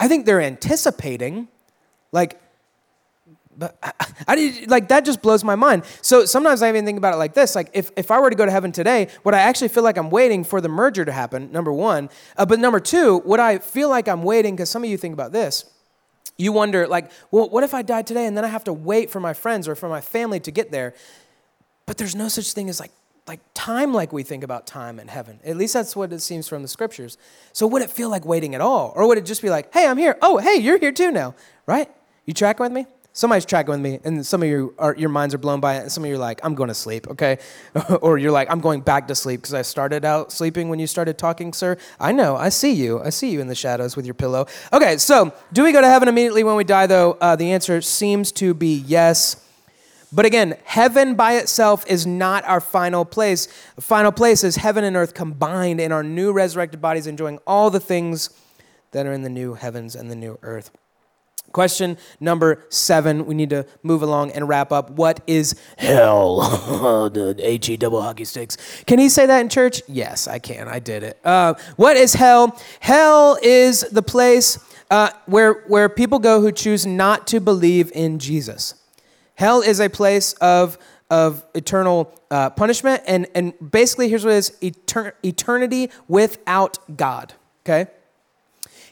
I 0.00 0.08
think 0.08 0.24
they're 0.24 0.40
anticipating. 0.40 1.48
Like, 2.12 2.40
but 3.56 3.78
I, 3.82 3.92
I, 4.28 4.64
like 4.68 4.88
that 4.88 5.04
just 5.04 5.22
blows 5.22 5.44
my 5.44 5.54
mind. 5.54 5.84
So 6.02 6.24
sometimes 6.24 6.62
I 6.62 6.68
even 6.68 6.84
think 6.84 6.98
about 6.98 7.14
it 7.14 7.16
like 7.16 7.34
this: 7.34 7.54
like 7.54 7.70
if, 7.72 7.90
if 7.96 8.10
I 8.10 8.20
were 8.20 8.30
to 8.30 8.36
go 8.36 8.44
to 8.44 8.52
heaven 8.52 8.72
today, 8.72 9.08
would 9.24 9.34
I 9.34 9.40
actually 9.40 9.68
feel 9.68 9.82
like 9.82 9.96
I'm 9.96 10.10
waiting 10.10 10.44
for 10.44 10.60
the 10.60 10.68
merger 10.68 11.04
to 11.04 11.12
happen? 11.12 11.50
Number 11.52 11.72
one, 11.72 12.10
uh, 12.36 12.46
but 12.46 12.58
number 12.58 12.80
two, 12.80 13.18
would 13.24 13.40
I 13.40 13.58
feel 13.58 13.88
like 13.88 14.08
I'm 14.08 14.22
waiting? 14.22 14.56
Because 14.56 14.70
some 14.70 14.84
of 14.84 14.90
you 14.90 14.96
think 14.96 15.14
about 15.14 15.32
this. 15.32 15.64
You 16.38 16.52
wonder, 16.52 16.86
like, 16.86 17.10
well, 17.30 17.48
what 17.48 17.64
if 17.64 17.72
I 17.72 17.80
died 17.80 18.06
today 18.06 18.26
and 18.26 18.36
then 18.36 18.44
I 18.44 18.48
have 18.48 18.64
to 18.64 18.72
wait 18.72 19.10
for 19.10 19.20
my 19.20 19.32
friends 19.32 19.66
or 19.66 19.74
for 19.74 19.88
my 19.88 20.02
family 20.02 20.38
to 20.40 20.50
get 20.50 20.70
there? 20.70 20.92
But 21.86 21.96
there's 21.96 22.14
no 22.14 22.28
such 22.28 22.52
thing 22.52 22.68
as 22.68 22.78
like 22.80 22.90
like 23.26 23.40
time 23.54 23.92
like 23.92 24.12
we 24.12 24.22
think 24.22 24.44
about 24.44 24.66
time 24.66 25.00
in 25.00 25.08
heaven. 25.08 25.40
At 25.44 25.56
least 25.56 25.74
that's 25.74 25.96
what 25.96 26.12
it 26.12 26.20
seems 26.20 26.46
from 26.46 26.62
the 26.62 26.68
scriptures. 26.68 27.18
So 27.52 27.66
would 27.66 27.82
it 27.82 27.90
feel 27.90 28.08
like 28.08 28.24
waiting 28.24 28.54
at 28.54 28.60
all? 28.60 28.92
Or 28.94 29.08
would 29.08 29.18
it 29.18 29.26
just 29.26 29.42
be 29.42 29.50
like, 29.50 29.72
hey, 29.72 29.86
I'm 29.86 29.98
here. 29.98 30.16
Oh, 30.22 30.38
hey, 30.38 30.56
you're 30.56 30.78
here 30.78 30.92
too 30.92 31.10
now, 31.10 31.34
right? 31.66 31.90
You 32.24 32.34
track 32.34 32.60
with 32.60 32.72
me? 32.72 32.86
Somebody's 33.16 33.46
tracking 33.46 33.70
with 33.70 33.80
me, 33.80 33.98
and 34.04 34.26
some 34.26 34.42
of 34.42 34.48
you 34.50 34.74
are, 34.78 34.94
your 34.94 35.08
minds 35.08 35.34
are 35.34 35.38
blown 35.38 35.58
by 35.58 35.76
it, 35.76 35.78
and 35.78 35.90
some 35.90 36.04
of 36.04 36.10
you 36.10 36.16
are 36.16 36.18
like, 36.18 36.38
I'm 36.44 36.54
going 36.54 36.68
to 36.68 36.74
sleep, 36.74 37.08
okay? 37.08 37.38
or 38.02 38.18
you're 38.18 38.30
like, 38.30 38.50
I'm 38.50 38.60
going 38.60 38.82
back 38.82 39.08
to 39.08 39.14
sleep 39.14 39.40
because 39.40 39.54
I 39.54 39.62
started 39.62 40.04
out 40.04 40.30
sleeping 40.30 40.68
when 40.68 40.78
you 40.78 40.86
started 40.86 41.16
talking, 41.16 41.54
sir. 41.54 41.78
I 41.98 42.12
know, 42.12 42.36
I 42.36 42.50
see 42.50 42.72
you. 42.72 43.00
I 43.00 43.08
see 43.08 43.30
you 43.30 43.40
in 43.40 43.46
the 43.46 43.54
shadows 43.54 43.96
with 43.96 44.04
your 44.04 44.12
pillow. 44.12 44.48
Okay, 44.70 44.98
so 44.98 45.32
do 45.50 45.64
we 45.64 45.72
go 45.72 45.80
to 45.80 45.88
heaven 45.88 46.08
immediately 46.08 46.44
when 46.44 46.56
we 46.56 46.64
die, 46.64 46.86
though? 46.86 47.12
Uh, 47.18 47.34
the 47.36 47.52
answer 47.52 47.80
seems 47.80 48.32
to 48.32 48.52
be 48.52 48.74
yes. 48.86 49.42
But 50.12 50.26
again, 50.26 50.58
heaven 50.64 51.14
by 51.14 51.36
itself 51.38 51.86
is 51.86 52.06
not 52.06 52.44
our 52.44 52.60
final 52.60 53.06
place. 53.06 53.48
The 53.76 53.80
final 53.80 54.12
place 54.12 54.44
is 54.44 54.56
heaven 54.56 54.84
and 54.84 54.94
earth 54.94 55.14
combined 55.14 55.80
in 55.80 55.90
our 55.90 56.02
new 56.02 56.34
resurrected 56.34 56.82
bodies, 56.82 57.06
enjoying 57.06 57.38
all 57.46 57.70
the 57.70 57.80
things 57.80 58.28
that 58.90 59.06
are 59.06 59.12
in 59.14 59.22
the 59.22 59.30
new 59.30 59.54
heavens 59.54 59.96
and 59.96 60.10
the 60.10 60.16
new 60.16 60.38
earth. 60.42 60.70
Question 61.52 61.96
number 62.20 62.64
seven. 62.68 63.26
We 63.26 63.34
need 63.34 63.50
to 63.50 63.66
move 63.82 64.02
along 64.02 64.32
and 64.32 64.48
wrap 64.48 64.72
up. 64.72 64.90
What 64.90 65.20
is 65.26 65.58
hell? 65.78 66.40
the 67.10 67.34
H 67.38 67.68
E 67.68 67.76
double 67.76 68.02
hockey 68.02 68.24
sticks. 68.24 68.56
Can 68.86 68.98
he 68.98 69.08
say 69.08 69.26
that 69.26 69.40
in 69.40 69.48
church? 69.48 69.82
Yes, 69.88 70.28
I 70.28 70.38
can. 70.38 70.68
I 70.68 70.78
did 70.78 71.02
it. 71.02 71.18
Uh, 71.24 71.54
what 71.76 71.96
is 71.96 72.14
hell? 72.14 72.60
Hell 72.80 73.38
is 73.42 73.80
the 73.82 74.02
place 74.02 74.58
uh, 74.90 75.10
where 75.26 75.64
where 75.66 75.88
people 75.88 76.18
go 76.18 76.40
who 76.40 76.52
choose 76.52 76.86
not 76.86 77.26
to 77.28 77.40
believe 77.40 77.90
in 77.94 78.18
Jesus. 78.18 78.74
Hell 79.34 79.62
is 79.62 79.80
a 79.80 79.88
place 79.88 80.32
of 80.34 80.78
of 81.10 81.44
eternal 81.54 82.12
uh, 82.30 82.50
punishment, 82.50 83.02
and 83.06 83.26
and 83.34 83.54
basically 83.70 84.08
here's 84.08 84.24
what 84.24 84.34
it 84.34 84.38
is: 84.38 84.50
etern- 84.60 85.12
eternity 85.22 85.90
without 86.08 86.78
God. 86.96 87.34
Okay. 87.64 87.90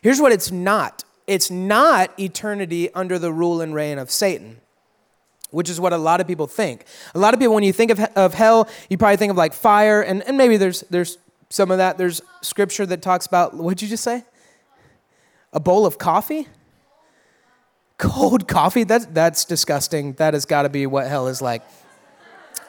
Here's 0.03 0.21
what 0.21 0.33
it's 0.33 0.51
not 0.51 1.05
it's 1.27 1.51
not 1.51 2.19
eternity 2.19 2.93
under 2.95 3.19
the 3.19 3.33
rule 3.33 3.61
and 3.61 3.75
reign 3.75 3.99
of 3.99 4.11
Satan, 4.11 4.61
which 5.51 5.71
is 5.71 5.81
what 5.81 5.93
a 5.93 5.97
lot 5.97 6.21
of 6.21 6.27
people 6.27 6.47
think. 6.47 6.85
A 7.15 7.19
lot 7.19 7.35
of 7.35 7.41
people, 7.41 7.55
when 7.55 7.65
you 7.65 7.73
think 7.73 7.91
of, 7.91 8.01
of 8.17 8.35
hell, 8.35 8.69
you 8.91 8.99
probably 8.99 9.17
think 9.17 9.31
of 9.31 9.37
like 9.37 9.55
fire, 9.55 10.03
and, 10.03 10.23
and 10.25 10.37
maybe 10.37 10.57
there's, 10.57 10.81
there's 10.91 11.19
some 11.51 11.71
of 11.71 11.79
that. 11.79 11.97
There's 11.99 12.21
scripture 12.43 12.87
that 12.87 13.01
talks 13.03 13.27
about, 13.27 13.55
what'd 13.55 13.81
you 13.81 13.89
just 13.89 14.05
say? 14.05 14.25
A 15.53 15.61
bowl 15.61 15.87
of 15.87 15.99
coffee? 15.99 16.49
Cold 17.97 18.49
coffee? 18.49 18.85
That's, 18.85 19.07
that's 19.07 19.45
disgusting. 19.45 20.15
That 20.15 20.35
has 20.35 20.45
got 20.45 20.63
to 20.63 20.69
be 20.69 20.87
what 20.87 21.07
hell 21.07 21.29
is 21.29 21.41
like. 21.41 21.63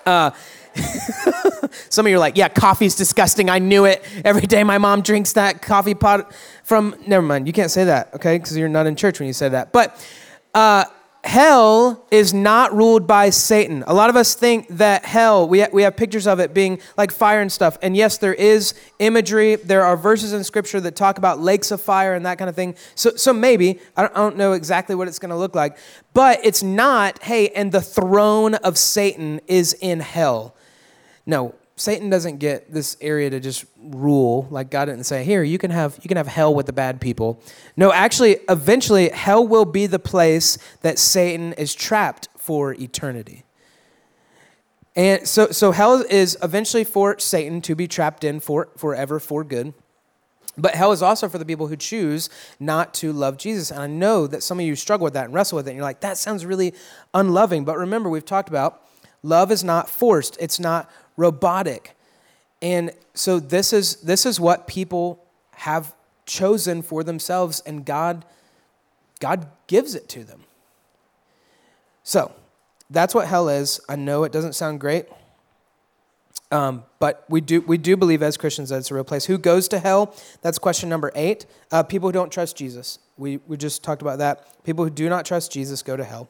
Uh, 0.06 0.30
Some 1.90 2.06
of 2.06 2.10
you 2.10 2.18
are 2.18 2.20
like, 2.20 2.38
yeah, 2.38 2.50
coffee's 2.50 2.96
disgusting. 2.96 3.50
I 3.50 3.60
knew 3.60 3.86
it. 3.86 4.04
Every 4.24 4.46
day 4.48 4.64
my 4.64 4.78
mom 4.78 5.02
drinks 5.02 5.34
that 5.34 5.62
coffee 5.62 5.94
pot 5.94 6.32
from, 6.64 6.96
never 7.08 7.26
mind. 7.26 7.48
You 7.48 7.54
can't 7.54 7.72
say 7.72 7.86
that, 7.86 8.14
okay? 8.16 8.38
Because 8.38 8.58
you're 8.58 8.70
not 8.70 8.88
in 8.88 8.96
church 8.96 9.20
when 9.20 9.28
you 9.28 9.34
say 9.34 9.50
that. 9.50 9.72
But 9.72 10.06
uh, 10.54 10.86
hell 11.24 12.06
is 12.12 12.34
not 12.34 12.74
ruled 12.74 13.08
by 13.08 13.30
Satan. 13.30 13.84
A 13.88 13.94
lot 13.94 14.10
of 14.10 14.16
us 14.16 14.36
think 14.36 14.68
that 14.70 15.06
hell, 15.06 15.48
we, 15.48 15.62
ha- 15.62 15.70
we 15.74 15.84
have 15.84 15.96
pictures 15.96 16.28
of 16.28 16.40
it 16.40 16.54
being 16.54 16.80
like 16.98 17.12
fire 17.12 17.42
and 17.42 17.52
stuff. 17.52 17.78
And 17.82 17.96
yes, 17.96 18.18
there 18.18 18.34
is 18.34 18.74
imagery. 19.00 19.56
There 19.56 19.84
are 19.84 19.98
verses 19.98 20.34
in 20.34 20.44
scripture 20.44 20.80
that 20.82 20.96
talk 20.96 21.18
about 21.18 21.40
lakes 21.40 21.72
of 21.72 21.82
fire 21.82 22.14
and 22.14 22.26
that 22.26 22.38
kind 22.38 22.50
of 22.50 22.56
thing. 22.56 22.76
So, 22.94 23.16
so 23.16 23.34
maybe, 23.34 23.80
I 23.98 24.04
don't, 24.04 24.14
I 24.14 24.18
don't 24.18 24.38
know 24.38 24.54
exactly 24.54 24.96
what 24.96 25.08
it's 25.08 25.20
going 25.20 25.30
to 25.30 25.38
look 25.38 25.56
like, 25.56 25.78
but 26.14 26.40
it's 26.44 26.62
not, 26.62 27.22
hey, 27.24 27.50
and 27.50 27.72
the 27.72 27.82
throne 27.82 28.56
of 28.56 28.78
Satan 28.78 29.42
is 29.48 29.74
in 29.74 30.02
hell. 30.02 30.55
No, 31.26 31.56
Satan 31.76 32.10
doesn't 32.10 32.38
get 32.38 32.72
this 32.72 32.96
area 33.02 33.30
to 33.30 33.40
just 33.40 33.66
rule 33.82 34.48
like 34.50 34.70
God 34.70 34.86
didn't 34.86 35.04
say, 35.04 35.24
"Here, 35.24 35.44
you 35.44 35.58
can 35.58 35.72
have 35.72 36.00
you 36.02 36.08
can 36.08 36.18
have 36.18 36.28
hell 36.28 36.54
with 36.56 36.68
the 36.68 36.74
bad 36.74 37.02
people." 37.02 37.40
No, 37.76 37.92
actually, 37.92 38.38
eventually 38.48 39.10
hell 39.10 39.46
will 39.46 39.66
be 39.66 39.86
the 39.86 40.00
place 40.00 40.58
that 40.82 40.98
Satan 40.98 41.54
is 41.54 41.76
trapped 41.76 42.30
for 42.38 42.74
eternity. 42.74 43.44
And 44.96 45.28
so 45.28 45.48
so 45.52 45.72
hell 45.72 46.06
is 46.10 46.38
eventually 46.42 46.86
for 46.86 47.20
Satan 47.20 47.62
to 47.62 47.76
be 47.76 47.88
trapped 47.88 48.24
in 48.24 48.40
for 48.40 48.70
forever 48.78 49.20
for 49.20 49.44
good. 49.44 49.74
But 50.58 50.76
hell 50.76 50.94
is 50.94 51.02
also 51.02 51.28
for 51.28 51.38
the 51.38 51.44
people 51.46 51.68
who 51.68 51.76
choose 51.76 52.30
not 52.62 52.94
to 52.96 53.12
love 53.12 53.38
Jesus. 53.38 53.72
And 53.72 53.82
I 53.82 53.88
know 53.88 54.26
that 54.28 54.42
some 54.42 54.58
of 54.58 54.66
you 54.66 54.78
struggle 54.78 55.04
with 55.04 55.14
that 55.14 55.26
and 55.26 55.34
wrestle 55.34 55.58
with 55.58 55.68
it. 55.68 55.72
And 55.72 55.76
you're 55.76 55.84
like, 55.84 56.00
that 56.00 56.18
sounds 56.18 56.46
really 56.46 56.74
unloving. 57.14 57.66
But 57.66 57.78
remember, 57.78 58.10
we've 58.10 58.24
talked 58.24 58.48
about 58.48 58.82
love 59.22 59.52
is 59.52 59.66
not 59.66 59.90
forced, 59.90 60.38
it's 60.40 60.60
not 60.60 60.90
robotic. 61.18 61.96
And 62.62 62.92
so 63.14 63.40
this 63.40 63.74
is 63.74 63.98
this 63.98 64.26
is 64.26 64.40
what 64.40 64.68
people 64.68 65.24
have 65.52 65.94
chosen 66.26 66.82
for 66.82 67.04
themselves 67.04 67.62
and 67.66 67.86
God 67.86 68.26
God 69.20 69.48
gives 69.68 69.96
it 69.96 70.10
to 70.10 70.24
them. 70.24 70.44
So, 72.04 72.32
that's 72.90 73.16
what 73.16 73.28
hell 73.28 73.50
is. 73.50 73.80
I 73.90 73.96
know 73.96 74.24
it 74.24 74.32
doesn't 74.32 74.54
sound 74.54 74.80
great. 74.80 75.08
Um, 76.52 76.84
but 77.00 77.26
we 77.28 77.42
do, 77.42 77.62
we 77.62 77.78
do 77.78 77.98
believe 77.98 78.22
as 78.22 78.38
Christians 78.38 78.70
that 78.70 78.78
it's 78.78 78.92
a 78.92 78.94
real 78.94 79.04
place. 79.04 79.26
Who 79.26 79.38
goes 79.38 79.68
to 79.70 79.80
hell? 79.80 80.16
That's 80.42 80.60
question 80.60 80.90
number 80.90 81.12
eight. 81.16 81.48
Uh, 81.72 81.82
people 81.82 82.10
who 82.10 82.14
don't 82.14 82.32
trust 82.32 82.56
Jesus. 82.56 83.00
We, 83.18 83.38
we 83.48 83.58
just 83.58 83.84
talked 83.84 84.04
about 84.04 84.20
that. 84.20 84.64
People 84.64 84.84
who 84.84 84.92
do 84.92 85.10
not 85.10 85.26
trust 85.26 85.52
Jesus 85.52 85.82
go 85.82 85.98
to 85.98 86.04
hell. 86.04 86.30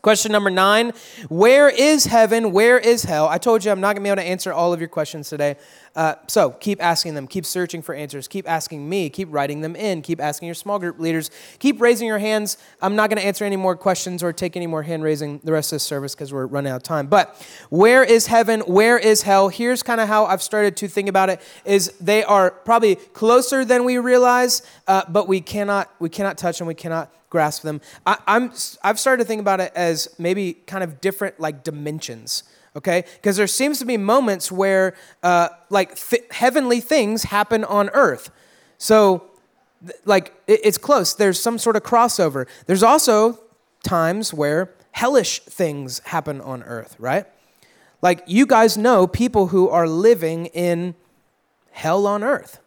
Question 0.00 0.30
number 0.30 0.48
nine 0.50 0.92
Where 1.28 1.68
is 1.68 2.04
heaven? 2.04 2.52
Where 2.52 2.78
is 2.78 3.02
hell? 3.02 3.26
I 3.26 3.38
told 3.38 3.64
you 3.64 3.72
I'm 3.72 3.80
not 3.80 3.96
going 3.96 3.96
to 3.96 4.02
be 4.02 4.08
able 4.10 4.22
to 4.22 4.28
answer 4.28 4.52
all 4.52 4.72
of 4.72 4.80
your 4.80 4.88
questions 4.88 5.28
today. 5.28 5.56
Uh, 5.96 6.14
so 6.28 6.50
keep 6.50 6.80
asking 6.80 7.14
them, 7.14 7.26
keep 7.26 7.44
searching 7.44 7.82
for 7.82 7.92
answers, 7.92 8.28
keep 8.28 8.48
asking 8.48 8.88
me, 8.88 9.10
keep 9.10 9.26
writing 9.32 9.60
them 9.60 9.74
in, 9.74 10.00
keep 10.00 10.20
asking 10.20 10.46
your 10.46 10.54
small 10.54 10.78
group 10.78 11.00
leaders, 11.00 11.32
keep 11.58 11.80
raising 11.80 12.06
your 12.06 12.20
hands. 12.20 12.58
I'm 12.80 12.94
not 12.94 13.10
going 13.10 13.20
to 13.20 13.26
answer 13.26 13.44
any 13.44 13.56
more 13.56 13.74
questions 13.74 14.22
or 14.22 14.32
take 14.32 14.56
any 14.56 14.68
more 14.68 14.84
hand 14.84 15.02
raising 15.02 15.40
the 15.42 15.50
rest 15.50 15.72
of 15.72 15.76
this 15.76 15.82
service 15.82 16.14
because 16.14 16.32
we're 16.32 16.46
running 16.46 16.70
out 16.70 16.76
of 16.76 16.82
time. 16.84 17.08
But 17.08 17.34
where 17.68 18.04
is 18.04 18.28
heaven? 18.28 18.60
Where 18.60 18.98
is 18.98 19.22
hell? 19.22 19.48
Here's 19.48 19.82
kind 19.82 20.00
of 20.00 20.06
how 20.06 20.26
I've 20.26 20.42
started 20.42 20.76
to 20.76 20.86
think 20.86 21.08
about 21.08 21.28
it: 21.28 21.40
is 21.64 21.92
they 22.00 22.22
are 22.22 22.52
probably 22.52 22.94
closer 22.94 23.64
than 23.64 23.82
we 23.82 23.98
realize, 23.98 24.62
uh, 24.86 25.02
but 25.08 25.26
we 25.26 25.40
cannot 25.40 25.92
we 25.98 26.08
cannot 26.08 26.38
touch 26.38 26.58
them, 26.58 26.68
we 26.68 26.74
cannot 26.74 27.12
grasp 27.30 27.62
them. 27.62 27.80
I, 28.06 28.18
I'm 28.26 28.52
I've 28.82 28.98
started 28.98 29.22
to 29.24 29.28
think 29.28 29.40
about 29.40 29.60
it 29.60 29.72
as 29.74 30.08
maybe 30.18 30.54
kind 30.66 30.82
of 30.84 31.00
different 31.00 31.38
like 31.40 31.64
dimensions 31.64 32.42
okay? 32.76 33.02
Because 33.16 33.36
there 33.36 33.46
seems 33.48 33.80
to 33.80 33.84
be 33.84 33.96
moments 33.96 34.52
where 34.52 34.94
uh, 35.24 35.48
like 35.68 35.96
th- 35.96 36.22
heavenly 36.30 36.78
things 36.80 37.24
happen 37.24 37.64
on 37.64 37.88
earth. 37.90 38.30
So, 38.76 39.24
th- 39.84 39.98
like, 40.04 40.32
it- 40.46 40.60
it's 40.62 40.78
close. 40.78 41.14
There's 41.14 41.40
some 41.40 41.58
sort 41.58 41.74
of 41.74 41.82
crossover. 41.82 42.46
There's 42.66 42.84
also 42.84 43.40
times 43.82 44.32
where 44.32 44.70
hellish 44.92 45.40
things 45.40 45.98
happen 46.00 46.40
on 46.40 46.62
earth, 46.62 46.94
right? 47.00 47.26
Like, 48.00 48.22
you 48.26 48.46
guys 48.46 48.76
know 48.76 49.08
people 49.08 49.48
who 49.48 49.68
are 49.70 49.88
living 49.88 50.46
in 50.46 50.94
hell 51.72 52.06
on 52.06 52.22
earth. 52.22 52.60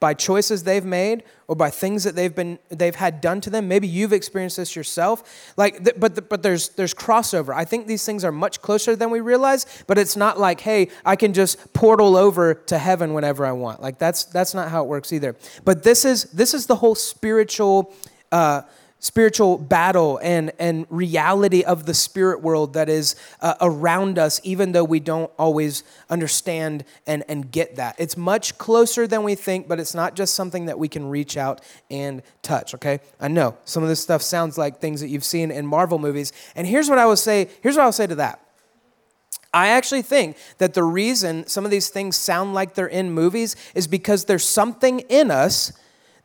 By 0.00 0.14
choices 0.14 0.64
they've 0.64 0.84
made 0.84 1.24
or 1.46 1.56
by 1.56 1.70
things 1.70 2.04
that 2.04 2.14
they've 2.14 2.34
been 2.34 2.58
they've 2.68 2.94
had 2.94 3.20
done 3.20 3.40
to 3.42 3.50
them. 3.50 3.68
Maybe 3.68 3.88
you've 3.88 4.12
experienced 4.12 4.56
this 4.56 4.76
yourself. 4.76 5.52
Like 5.56 5.82
th- 5.84 5.96
but 5.98 6.14
th- 6.14 6.28
but 6.28 6.42
there's 6.42 6.70
there's 6.70 6.94
crossover. 6.94 7.54
I 7.54 7.64
think 7.64 7.86
these 7.86 8.04
things 8.04 8.24
are 8.24 8.32
much 8.32 8.60
closer 8.62 8.94
than 8.94 9.10
we 9.10 9.20
realize 9.20 9.66
but 9.86 9.98
it's 9.98 10.16
not 10.16 10.38
like 10.38 10.60
hey 10.60 10.88
i 11.04 11.16
can 11.16 11.32
just 11.32 11.72
portal 11.72 12.16
over 12.16 12.54
to 12.54 12.78
heaven 12.78 13.14
whenever 13.14 13.44
i 13.46 13.52
want. 13.52 13.82
Like 13.82 13.98
that's 13.98 14.24
that's 14.24 14.54
not 14.54 14.68
how 14.70 14.84
it 14.84 14.88
works 14.88 15.12
either. 15.12 15.36
But 15.64 15.82
this 15.82 16.04
is 16.04 16.24
this 16.24 16.54
is 16.54 16.66
the 16.66 16.76
whole 16.76 16.94
spiritual 16.94 17.94
uh, 18.32 18.62
spiritual 19.00 19.58
battle 19.58 20.18
and, 20.22 20.50
and 20.58 20.86
reality 20.90 21.62
of 21.62 21.86
the 21.86 21.94
spirit 21.94 22.42
world 22.42 22.74
that 22.74 22.88
is 22.88 23.14
uh, 23.40 23.54
around 23.60 24.18
us, 24.18 24.40
even 24.42 24.72
though 24.72 24.84
we 24.84 24.98
don't 24.98 25.30
always 25.38 25.84
understand 26.10 26.84
and, 27.06 27.22
and 27.28 27.50
get 27.52 27.76
that. 27.76 27.94
It's 27.98 28.16
much 28.16 28.58
closer 28.58 29.06
than 29.06 29.22
we 29.22 29.34
think, 29.34 29.68
but 29.68 29.78
it's 29.78 29.94
not 29.94 30.16
just 30.16 30.34
something 30.34 30.66
that 30.66 30.78
we 30.78 30.88
can 30.88 31.08
reach 31.08 31.36
out 31.36 31.60
and 31.90 32.22
touch, 32.42 32.74
okay? 32.74 32.98
I 33.20 33.28
know 33.28 33.56
some 33.64 33.82
of 33.82 33.88
this 33.88 34.00
stuff 34.00 34.22
sounds 34.22 34.58
like 34.58 34.80
things 34.80 35.00
that 35.00 35.08
you've 35.08 35.24
seen 35.24 35.50
in 35.50 35.66
Marvel 35.66 35.98
movies. 35.98 36.32
And 36.56 36.66
here's 36.66 36.88
what 36.88 36.98
I 36.98 37.06
will 37.06 37.16
say 37.16 37.48
here's 37.62 37.76
what 37.76 37.84
I'll 37.84 37.92
say 37.92 38.06
to 38.06 38.16
that. 38.16 38.40
I 39.52 39.68
actually 39.68 40.02
think 40.02 40.36
that 40.58 40.74
the 40.74 40.84
reason 40.84 41.46
some 41.46 41.64
of 41.64 41.70
these 41.70 41.88
things 41.88 42.16
sound 42.16 42.52
like 42.52 42.74
they're 42.74 42.86
in 42.86 43.12
movies 43.12 43.56
is 43.74 43.86
because 43.86 44.26
there's 44.26 44.44
something 44.44 45.00
in 45.00 45.30
us 45.30 45.72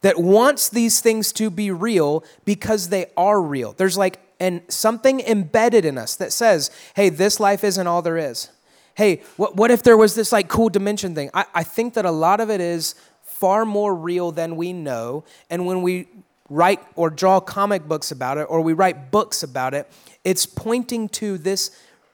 that 0.04 0.20
wants 0.20 0.70
these 0.70 1.02
things 1.02 1.34
to 1.34 1.50
be 1.50 1.72
real 1.72 2.24
because 2.46 2.90
they 2.90 3.08
are 3.18 3.42
real. 3.42 3.74
There's 3.74 3.98
like 3.98 4.20
and 4.40 4.62
something 4.68 5.22
embedded 5.22 5.86
in 5.86 5.98
us 5.98 6.18
that 6.18 6.34
says, 6.34 6.70
hey, 6.96 7.08
this 7.08 7.40
life 7.40 7.64
isn't 7.64 7.88
all 7.88 8.02
there 8.02 8.18
is. 8.18 8.50
Hey, 8.96 9.22
what, 9.38 9.56
what 9.56 9.72
if 9.72 9.84
there 9.84 9.96
was 9.96 10.16
this 10.16 10.34
like 10.34 10.50
cool 10.50 10.68
dimension 10.68 11.16
thing? 11.16 11.30
I, 11.34 11.46
I 11.56 11.64
think 11.64 11.94
that 11.94 12.06
a 12.06 12.12
lot 12.12 12.42
of 12.42 12.50
it 12.50 12.60
is 12.60 12.96
far 13.24 13.66
more 13.66 13.96
real 13.96 14.34
than 14.34 14.58
we 14.58 14.74
know. 14.74 15.24
And 15.50 15.66
when 15.66 15.82
we 15.82 16.08
write 16.50 16.82
or 16.96 17.10
draw 17.10 17.40
comic 17.40 17.88
books 17.88 18.12
about 18.12 18.38
it 18.38 18.44
or 18.50 18.60
we 18.60 18.74
write 18.74 19.12
books 19.12 19.44
about 19.44 19.74
it, 19.74 19.90
it's 20.26 20.46
pointing 20.46 21.08
to 21.10 21.38
this 21.38 21.72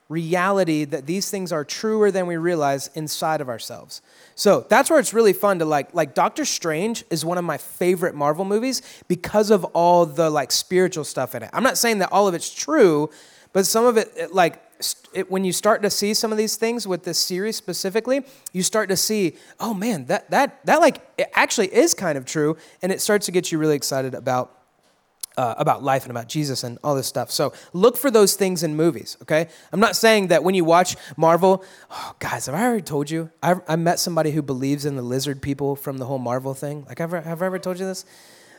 reality 0.09 0.85
that 0.85 1.05
these 1.05 1.29
things 1.29 1.51
are 1.51 1.63
truer 1.63 2.09
than 2.09 2.25
we 2.25 2.35
realize 2.35 2.89
inside 2.95 3.41
of 3.41 3.47
ourselves. 3.47 4.01
So 4.35 4.65
that's 4.67 4.89
where 4.89 4.99
it's 4.99 5.13
really 5.13 5.33
fun 5.33 5.59
to 5.59 5.65
like 5.65 5.93
like 5.93 6.15
Doctor 6.15 6.45
Strange 6.45 7.05
is 7.11 7.23
one 7.23 7.37
of 7.37 7.45
my 7.45 7.57
favorite 7.57 8.15
Marvel 8.15 8.43
movies 8.43 8.81
because 9.07 9.51
of 9.51 9.63
all 9.65 10.05
the 10.05 10.29
like 10.29 10.51
spiritual 10.51 11.03
stuff 11.03 11.35
in 11.35 11.43
it. 11.43 11.49
I'm 11.53 11.63
not 11.63 11.77
saying 11.77 11.99
that 11.99 12.11
all 12.11 12.27
of 12.27 12.33
it's 12.33 12.53
true, 12.53 13.11
but 13.53 13.65
some 13.65 13.85
of 13.85 13.97
it, 13.97 14.11
it 14.17 14.33
like 14.33 14.61
it, 15.13 15.29
when 15.29 15.43
you 15.43 15.51
start 15.51 15.81
to 15.83 15.89
see 15.89 16.13
some 16.13 16.31
of 16.31 16.37
these 16.37 16.55
things 16.55 16.87
with 16.87 17.03
this 17.03 17.19
series 17.19 17.55
specifically, 17.55 18.21
you 18.53 18.63
start 18.63 18.89
to 18.89 18.97
see, 18.97 19.35
oh 19.59 19.73
man, 19.73 20.05
that 20.05 20.29
that 20.31 20.65
that 20.65 20.81
like 20.81 21.01
it 21.17 21.29
actually 21.33 21.67
is 21.73 21.93
kind 21.93 22.17
of 22.17 22.25
true, 22.25 22.57
and 22.81 22.91
it 22.91 22.99
starts 22.99 23.27
to 23.27 23.31
get 23.31 23.51
you 23.51 23.59
really 23.59 23.75
excited 23.75 24.15
about 24.15 24.58
uh, 25.39 25.55
about 25.57 25.81
life 25.81 26.03
and 26.03 26.11
about 26.11 26.27
Jesus 26.27 26.65
and 26.65 26.77
all 26.83 26.95
this 26.95 27.07
stuff. 27.07 27.31
So 27.31 27.53
look 27.71 27.95
for 27.95 28.11
those 28.11 28.35
things 28.35 28.61
in 28.61 28.75
movies, 28.75 29.15
okay? 29.21 29.47
I'm 29.71 29.79
not 29.79 29.95
saying 29.95 30.27
that 30.27 30.43
when 30.43 30.53
you 30.53 30.65
watch 30.65 30.97
Marvel, 31.15 31.63
oh, 31.89 32.15
guys, 32.19 32.47
have 32.47 32.55
I 32.55 32.65
already 32.65 32.81
told 32.81 33.09
you? 33.09 33.31
I've, 33.41 33.61
I 33.65 33.77
met 33.77 33.99
somebody 33.99 34.31
who 34.31 34.41
believes 34.41 34.83
in 34.83 34.97
the 34.97 35.01
lizard 35.01 35.41
people 35.41 35.77
from 35.77 35.97
the 35.97 36.05
whole 36.05 36.19
Marvel 36.19 36.53
thing. 36.53 36.83
Like, 36.89 36.99
have 36.99 37.13
I, 37.13 37.21
have 37.21 37.41
I 37.41 37.45
ever 37.45 37.57
told 37.57 37.79
you 37.79 37.85
this? 37.85 38.03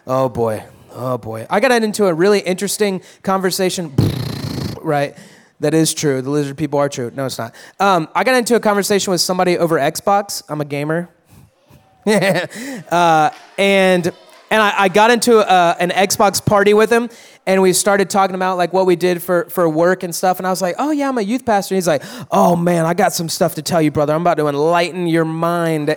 Oh 0.07 0.31
boy, 0.31 0.65
oh 0.93 1.19
boy. 1.19 1.47
I 1.51 1.61
got 1.61 1.71
into 1.71 2.07
a 2.07 2.15
really 2.15 2.41
interesting 2.41 3.03
conversation, 3.23 3.93
right? 4.81 5.19
That 5.61 5.75
is 5.75 5.93
true. 5.93 6.23
The 6.23 6.31
lizard 6.31 6.57
people 6.57 6.79
are 6.79 6.89
true. 6.89 7.13
No, 7.15 7.27
it's 7.27 7.37
not. 7.37 7.55
Um, 7.79 8.09
I 8.15 8.25
got 8.25 8.37
into 8.37 8.55
a 8.55 8.61
conversation 8.61 9.11
with 9.11 9.21
somebody 9.21 9.59
over 9.59 9.79
Xbox. 9.79 10.43
I'm 10.49 10.63
a 10.63 10.65
gamer. 10.65 11.11
uh, 12.91 13.31
and 13.59 14.11
and 14.51 14.61
I, 14.61 14.83
I 14.83 14.89
got 14.89 15.11
into 15.11 15.39
a, 15.39 15.43
uh, 15.43 15.77
an 15.79 15.91
Xbox 15.91 16.45
party 16.45 16.75
with 16.75 16.91
him, 16.91 17.09
and 17.47 17.63
we 17.63 17.73
started 17.73 18.11
talking 18.11 18.35
about 18.35 18.57
like 18.57 18.73
what 18.73 18.85
we 18.85 18.97
did 18.97 19.23
for, 19.23 19.45
for 19.49 19.69
work 19.69 20.03
and 20.03 20.15
stuff. 20.15 20.39
And 20.39 20.47
I 20.47 20.51
was 20.51 20.61
like, 20.61 20.75
"Oh 20.79 20.91
yeah, 20.91 21.09
I'm 21.09 21.19
a 21.19 21.23
youth 21.23 21.47
pastor." 21.47 21.75
And 21.75 21.77
he's 21.77 21.87
like, 21.87 22.03
"Oh 22.31 22.57
man, 22.57 22.85
I 22.85 22.95
got 22.95 23.13
some 23.13 23.29
stuff 23.29 23.55
to 23.55 23.63
tell 23.63 23.81
you, 23.81 23.91
brother. 23.91 24.13
I'm 24.13 24.23
about 24.23 24.39
to 24.39 24.49
enlighten 24.49 25.07
your 25.07 25.25
mind." 25.25 25.97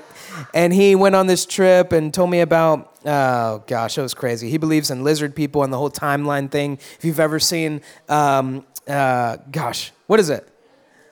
And 0.53 0.71
he 0.73 0.95
went 0.95 1.15
on 1.15 1.27
this 1.27 1.45
trip 1.45 1.91
and 1.91 2.13
told 2.13 2.29
me 2.29 2.41
about. 2.41 2.91
Oh 3.05 3.61
gosh, 3.67 3.97
it 3.97 4.01
was 4.01 4.13
crazy. 4.13 4.49
He 4.49 4.57
believes 4.57 4.89
in 4.89 5.03
lizard 5.03 5.35
people 5.35 5.63
and 5.63 5.73
the 5.73 5.77
whole 5.77 5.91
timeline 5.91 6.49
thing. 6.49 6.79
If 6.97 7.03
you've 7.03 7.19
ever 7.19 7.37
seen, 7.37 7.81
um, 8.07 8.65
uh, 8.87 9.35
gosh, 9.51 9.91
what 10.07 10.21
is 10.21 10.29
it? 10.29 10.47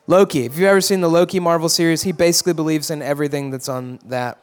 Loki. 0.08 0.46
If 0.46 0.58
you've 0.58 0.70
ever 0.70 0.80
seen 0.80 1.02
the 1.02 1.10
Loki 1.10 1.42
Marvel 1.42 1.68
series, 1.68 2.04
he 2.04 2.14
basically 2.14 2.54
believes 2.54 2.90
in 2.90 3.02
everything 3.02 3.52
that's 3.52 3.68
on 3.68 4.00
that 4.06 4.40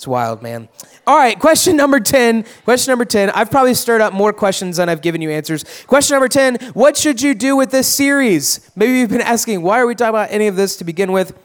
it's 0.00 0.08
wild, 0.08 0.40
man. 0.40 0.66
All 1.06 1.18
right, 1.18 1.38
question 1.38 1.76
number 1.76 2.00
10. 2.00 2.46
Question 2.64 2.92
number 2.92 3.04
10. 3.04 3.28
I've 3.28 3.50
probably 3.50 3.74
stirred 3.74 4.00
up 4.00 4.14
more 4.14 4.32
questions 4.32 4.78
than 4.78 4.88
I've 4.88 5.02
given 5.02 5.20
you 5.20 5.28
answers. 5.28 5.62
Question 5.86 6.14
number 6.14 6.26
10 6.26 6.54
What 6.72 6.96
should 6.96 7.20
you 7.20 7.34
do 7.34 7.54
with 7.54 7.70
this 7.70 7.86
series? 7.86 8.70
Maybe 8.74 8.98
you've 8.98 9.10
been 9.10 9.20
asking, 9.36 9.60
why 9.60 9.78
are 9.78 9.86
we 9.86 9.94
talking 9.94 10.08
about 10.08 10.30
any 10.30 10.46
of 10.46 10.56
this 10.56 10.76
to 10.76 10.84
begin 10.84 11.12
with? 11.12 11.36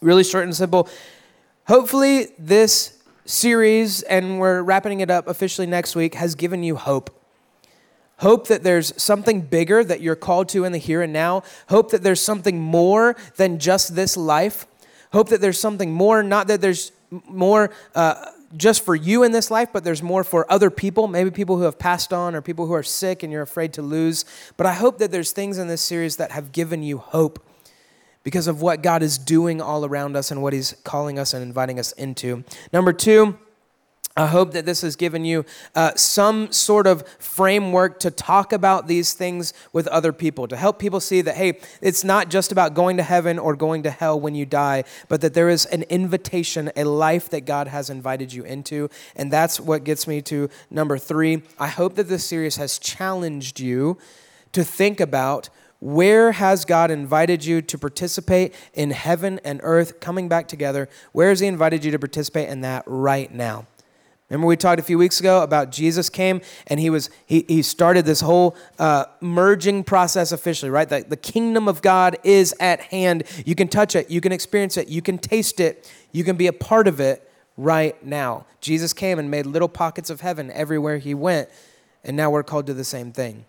Really 0.00 0.22
short 0.22 0.44
and 0.44 0.54
simple. 0.54 0.88
Hopefully, 1.66 2.28
this 2.38 3.02
series, 3.24 4.02
and 4.02 4.38
we're 4.38 4.62
wrapping 4.62 5.00
it 5.00 5.10
up 5.10 5.26
officially 5.26 5.66
next 5.66 5.96
week, 5.96 6.14
has 6.14 6.36
given 6.36 6.62
you 6.62 6.76
hope. 6.76 7.10
Hope 8.18 8.46
that 8.46 8.62
there's 8.62 9.02
something 9.02 9.40
bigger 9.40 9.82
that 9.82 10.00
you're 10.00 10.14
called 10.14 10.48
to 10.50 10.62
in 10.62 10.70
the 10.70 10.78
here 10.78 11.02
and 11.02 11.12
now. 11.12 11.42
Hope 11.70 11.90
that 11.90 12.04
there's 12.04 12.20
something 12.20 12.60
more 12.60 13.16
than 13.34 13.58
just 13.58 13.96
this 13.96 14.16
life. 14.16 14.64
Hope 15.12 15.28
that 15.30 15.40
there's 15.40 15.58
something 15.60 15.92
more, 15.92 16.24
not 16.24 16.46
that 16.48 16.60
there's 16.60 16.90
more 17.28 17.70
uh, 17.94 18.26
just 18.56 18.84
for 18.84 18.94
you 18.94 19.22
in 19.22 19.32
this 19.32 19.50
life, 19.50 19.70
but 19.72 19.84
there's 19.84 20.02
more 20.02 20.24
for 20.24 20.50
other 20.50 20.70
people, 20.70 21.08
maybe 21.08 21.30
people 21.30 21.56
who 21.56 21.64
have 21.64 21.78
passed 21.78 22.12
on 22.12 22.34
or 22.34 22.40
people 22.40 22.66
who 22.66 22.72
are 22.72 22.82
sick 22.82 23.22
and 23.22 23.32
you're 23.32 23.42
afraid 23.42 23.72
to 23.74 23.82
lose. 23.82 24.24
But 24.56 24.66
I 24.66 24.72
hope 24.72 24.98
that 24.98 25.10
there's 25.10 25.32
things 25.32 25.58
in 25.58 25.68
this 25.68 25.82
series 25.82 26.16
that 26.16 26.30
have 26.30 26.52
given 26.52 26.82
you 26.82 26.98
hope 26.98 27.44
because 28.22 28.46
of 28.46 28.62
what 28.62 28.82
God 28.82 29.02
is 29.02 29.18
doing 29.18 29.60
all 29.60 29.84
around 29.84 30.16
us 30.16 30.30
and 30.30 30.42
what 30.42 30.52
He's 30.52 30.72
calling 30.84 31.18
us 31.18 31.34
and 31.34 31.42
inviting 31.42 31.78
us 31.78 31.92
into. 31.92 32.44
Number 32.72 32.92
two, 32.92 33.38
I 34.16 34.26
hope 34.26 34.52
that 34.52 34.64
this 34.64 34.82
has 34.82 34.94
given 34.94 35.24
you 35.24 35.44
uh, 35.74 35.92
some 35.96 36.52
sort 36.52 36.86
of 36.86 37.06
framework 37.18 37.98
to 38.00 38.12
talk 38.12 38.52
about 38.52 38.86
these 38.86 39.12
things 39.12 39.52
with 39.72 39.88
other 39.88 40.12
people, 40.12 40.46
to 40.46 40.56
help 40.56 40.78
people 40.78 41.00
see 41.00 41.20
that, 41.22 41.34
hey, 41.34 41.58
it's 41.80 42.04
not 42.04 42.28
just 42.28 42.52
about 42.52 42.74
going 42.74 42.96
to 42.98 43.02
heaven 43.02 43.40
or 43.40 43.56
going 43.56 43.82
to 43.82 43.90
hell 43.90 44.20
when 44.20 44.36
you 44.36 44.46
die, 44.46 44.84
but 45.08 45.20
that 45.20 45.34
there 45.34 45.48
is 45.48 45.66
an 45.66 45.82
invitation, 45.84 46.70
a 46.76 46.84
life 46.84 47.28
that 47.30 47.40
God 47.40 47.66
has 47.66 47.90
invited 47.90 48.32
you 48.32 48.44
into. 48.44 48.88
And 49.16 49.32
that's 49.32 49.58
what 49.58 49.82
gets 49.82 50.06
me 50.06 50.22
to 50.22 50.48
number 50.70 50.96
three. 50.96 51.42
I 51.58 51.66
hope 51.66 51.96
that 51.96 52.06
this 52.06 52.24
series 52.24 52.54
has 52.54 52.78
challenged 52.78 53.58
you 53.58 53.98
to 54.52 54.62
think 54.62 55.00
about 55.00 55.48
where 55.80 56.30
has 56.32 56.64
God 56.64 56.92
invited 56.92 57.44
you 57.44 57.60
to 57.62 57.76
participate 57.76 58.54
in 58.74 58.92
heaven 58.92 59.40
and 59.44 59.60
earth 59.64 59.98
coming 59.98 60.28
back 60.28 60.46
together? 60.46 60.88
Where 61.10 61.30
has 61.30 61.40
He 61.40 61.48
invited 61.48 61.84
you 61.84 61.90
to 61.90 61.98
participate 61.98 62.48
in 62.48 62.60
that 62.60 62.84
right 62.86 63.34
now? 63.34 63.66
Remember, 64.30 64.46
we 64.46 64.56
talked 64.56 64.80
a 64.80 64.82
few 64.82 64.96
weeks 64.96 65.20
ago 65.20 65.42
about 65.42 65.70
Jesus 65.70 66.08
came 66.08 66.40
and 66.66 66.80
he 66.80 66.88
was 66.88 67.10
he, 67.26 67.44
he 67.46 67.60
started 67.62 68.06
this 68.06 68.22
whole 68.22 68.56
uh, 68.78 69.04
merging 69.20 69.84
process 69.84 70.32
officially, 70.32 70.70
right? 70.70 70.88
That 70.88 71.10
the 71.10 71.16
kingdom 71.16 71.68
of 71.68 71.82
God 71.82 72.16
is 72.24 72.54
at 72.58 72.80
hand. 72.80 73.24
You 73.44 73.54
can 73.54 73.68
touch 73.68 73.94
it, 73.94 74.10
you 74.10 74.22
can 74.22 74.32
experience 74.32 74.78
it, 74.78 74.88
you 74.88 75.02
can 75.02 75.18
taste 75.18 75.60
it, 75.60 75.90
you 76.10 76.24
can 76.24 76.36
be 76.36 76.46
a 76.46 76.52
part 76.54 76.88
of 76.88 77.00
it 77.00 77.30
right 77.58 78.02
now. 78.04 78.46
Jesus 78.60 78.94
came 78.94 79.18
and 79.18 79.30
made 79.30 79.44
little 79.44 79.68
pockets 79.68 80.08
of 80.08 80.22
heaven 80.22 80.50
everywhere 80.52 80.96
he 80.96 81.12
went, 81.12 81.50
and 82.02 82.16
now 82.16 82.30
we're 82.30 82.42
called 82.42 82.66
to 82.66 82.74
the 82.74 82.84
same 82.84 83.12
thing. 83.12 83.44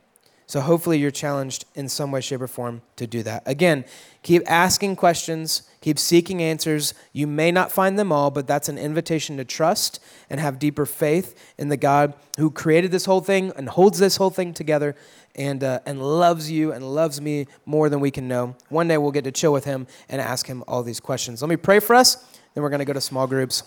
So 0.48 0.62
hopefully 0.62 1.00
you're 1.00 1.12
challenged 1.12 1.66
in 1.74 1.90
some 1.90 2.12
way, 2.12 2.22
shape, 2.22 2.42
or 2.42 2.48
form 2.48 2.84
to 2.98 3.08
do 3.08 3.24
that. 3.24 3.42
Again, 3.48 3.84
keep 4.22 4.44
asking 4.46 4.96
questions, 4.96 5.64
keep 5.82 5.98
seeking 5.98 6.42
answers. 6.42 6.94
You 7.14 7.26
may 7.26 7.52
not 7.52 7.72
find 7.72 7.98
them 7.98 8.12
all, 8.12 8.30
but 8.30 8.46
that's 8.46 8.70
an 8.70 8.78
invitation 8.78 9.38
to 9.38 9.46
trust 9.46 10.00
and 10.30 10.40
have 10.40 10.60
deeper 10.60 10.86
faith 10.86 11.36
in 11.58 11.70
the 11.70 11.78
God 11.78 12.14
who 12.38 12.52
created 12.52 12.92
this 12.92 13.06
whole 13.06 13.22
thing 13.22 13.54
and 13.56 13.70
holds 13.70 13.98
this 13.98 14.18
whole 14.18 14.30
thing 14.30 14.54
together 14.54 14.96
and, 15.36 15.64
uh, 15.64 15.80
and 15.86 16.02
loves 16.02 16.52
you 16.52 16.72
and 16.72 16.94
loves 16.94 17.20
me 17.20 17.48
more 17.66 17.90
than 17.90 18.00
we 18.00 18.12
can 18.12 18.28
know. 18.28 18.56
One 18.70 18.88
day 18.88 19.00
we'll 19.00 19.12
get 19.12 19.24
to 19.24 19.32
chill 19.32 19.52
with 19.52 19.66
him 19.66 19.88
and 20.10 20.22
ask 20.22 20.46
him 20.46 20.64
all 20.68 20.84
these 20.84 21.00
questions. 21.00 21.42
Let 21.42 21.50
me 21.50 21.58
pray 21.58 21.80
for 21.80 21.96
us, 21.96 22.16
then 22.54 22.62
we're 22.62 22.70
going 22.70 22.80
to 22.80 22.86
go 22.86 22.94
to 22.94 23.02
small 23.02 23.26
groups. 23.26 23.64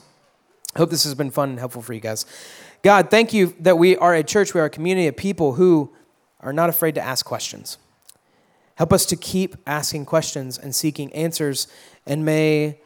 Hope 0.77 0.91
this 0.91 1.05
has 1.05 1.15
been 1.15 1.31
fun 1.31 1.51
and 1.51 1.59
helpful 1.59 1.83
for 1.83 1.93
you 1.93 2.01
guys. 2.01 2.25
God, 2.83 3.11
thank 3.11 3.33
you 3.33 3.57
that 3.61 3.79
we 3.79 3.97
are 3.97 4.15
a 4.15 4.23
church, 4.23 4.55
we 4.55 4.61
are 4.61 4.67
a 4.67 4.71
community 4.71 5.09
of 5.09 5.17
people 5.17 5.55
who 5.55 5.93
are 6.41 6.53
not 6.53 6.69
afraid 6.69 6.95
to 6.95 7.01
ask 7.01 7.25
questions. 7.25 7.79
Help 8.77 8.93
us 8.93 9.05
to 9.07 9.17
keep 9.17 9.57
asking 9.67 10.05
questions 10.05 10.57
and 10.57 10.75
seeking 10.75 11.13
answers, 11.13 11.67
and 12.07 12.25
may, 12.25 12.79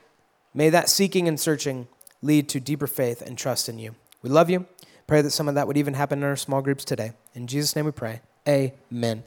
may 0.55 0.71
that 0.71 0.88
seeking 0.88 1.29
and 1.29 1.38
searching 1.38 1.87
lead 2.23 2.49
to 2.49 2.61
deeper 2.61 2.87
faith 2.87 3.21
and 3.21 3.37
trust 3.37 3.69
in 3.69 3.79
you. 3.79 3.95
We 4.23 4.31
love 4.31 4.49
you. 4.49 4.67
Pray 5.07 5.21
that 5.21 5.33
some 5.33 5.49
of 5.49 5.55
that 5.57 5.67
would 5.67 5.77
even 5.77 5.95
happen 5.95 6.21
in 6.21 6.25
our 6.25 6.37
small 6.37 6.62
groups 6.62 6.85
today. 6.85 7.12
In 7.35 7.47
Jesus' 7.47 7.77
name 7.77 7.85
we 7.85 7.91
pray. 7.91 8.21
Amen. 8.49 9.23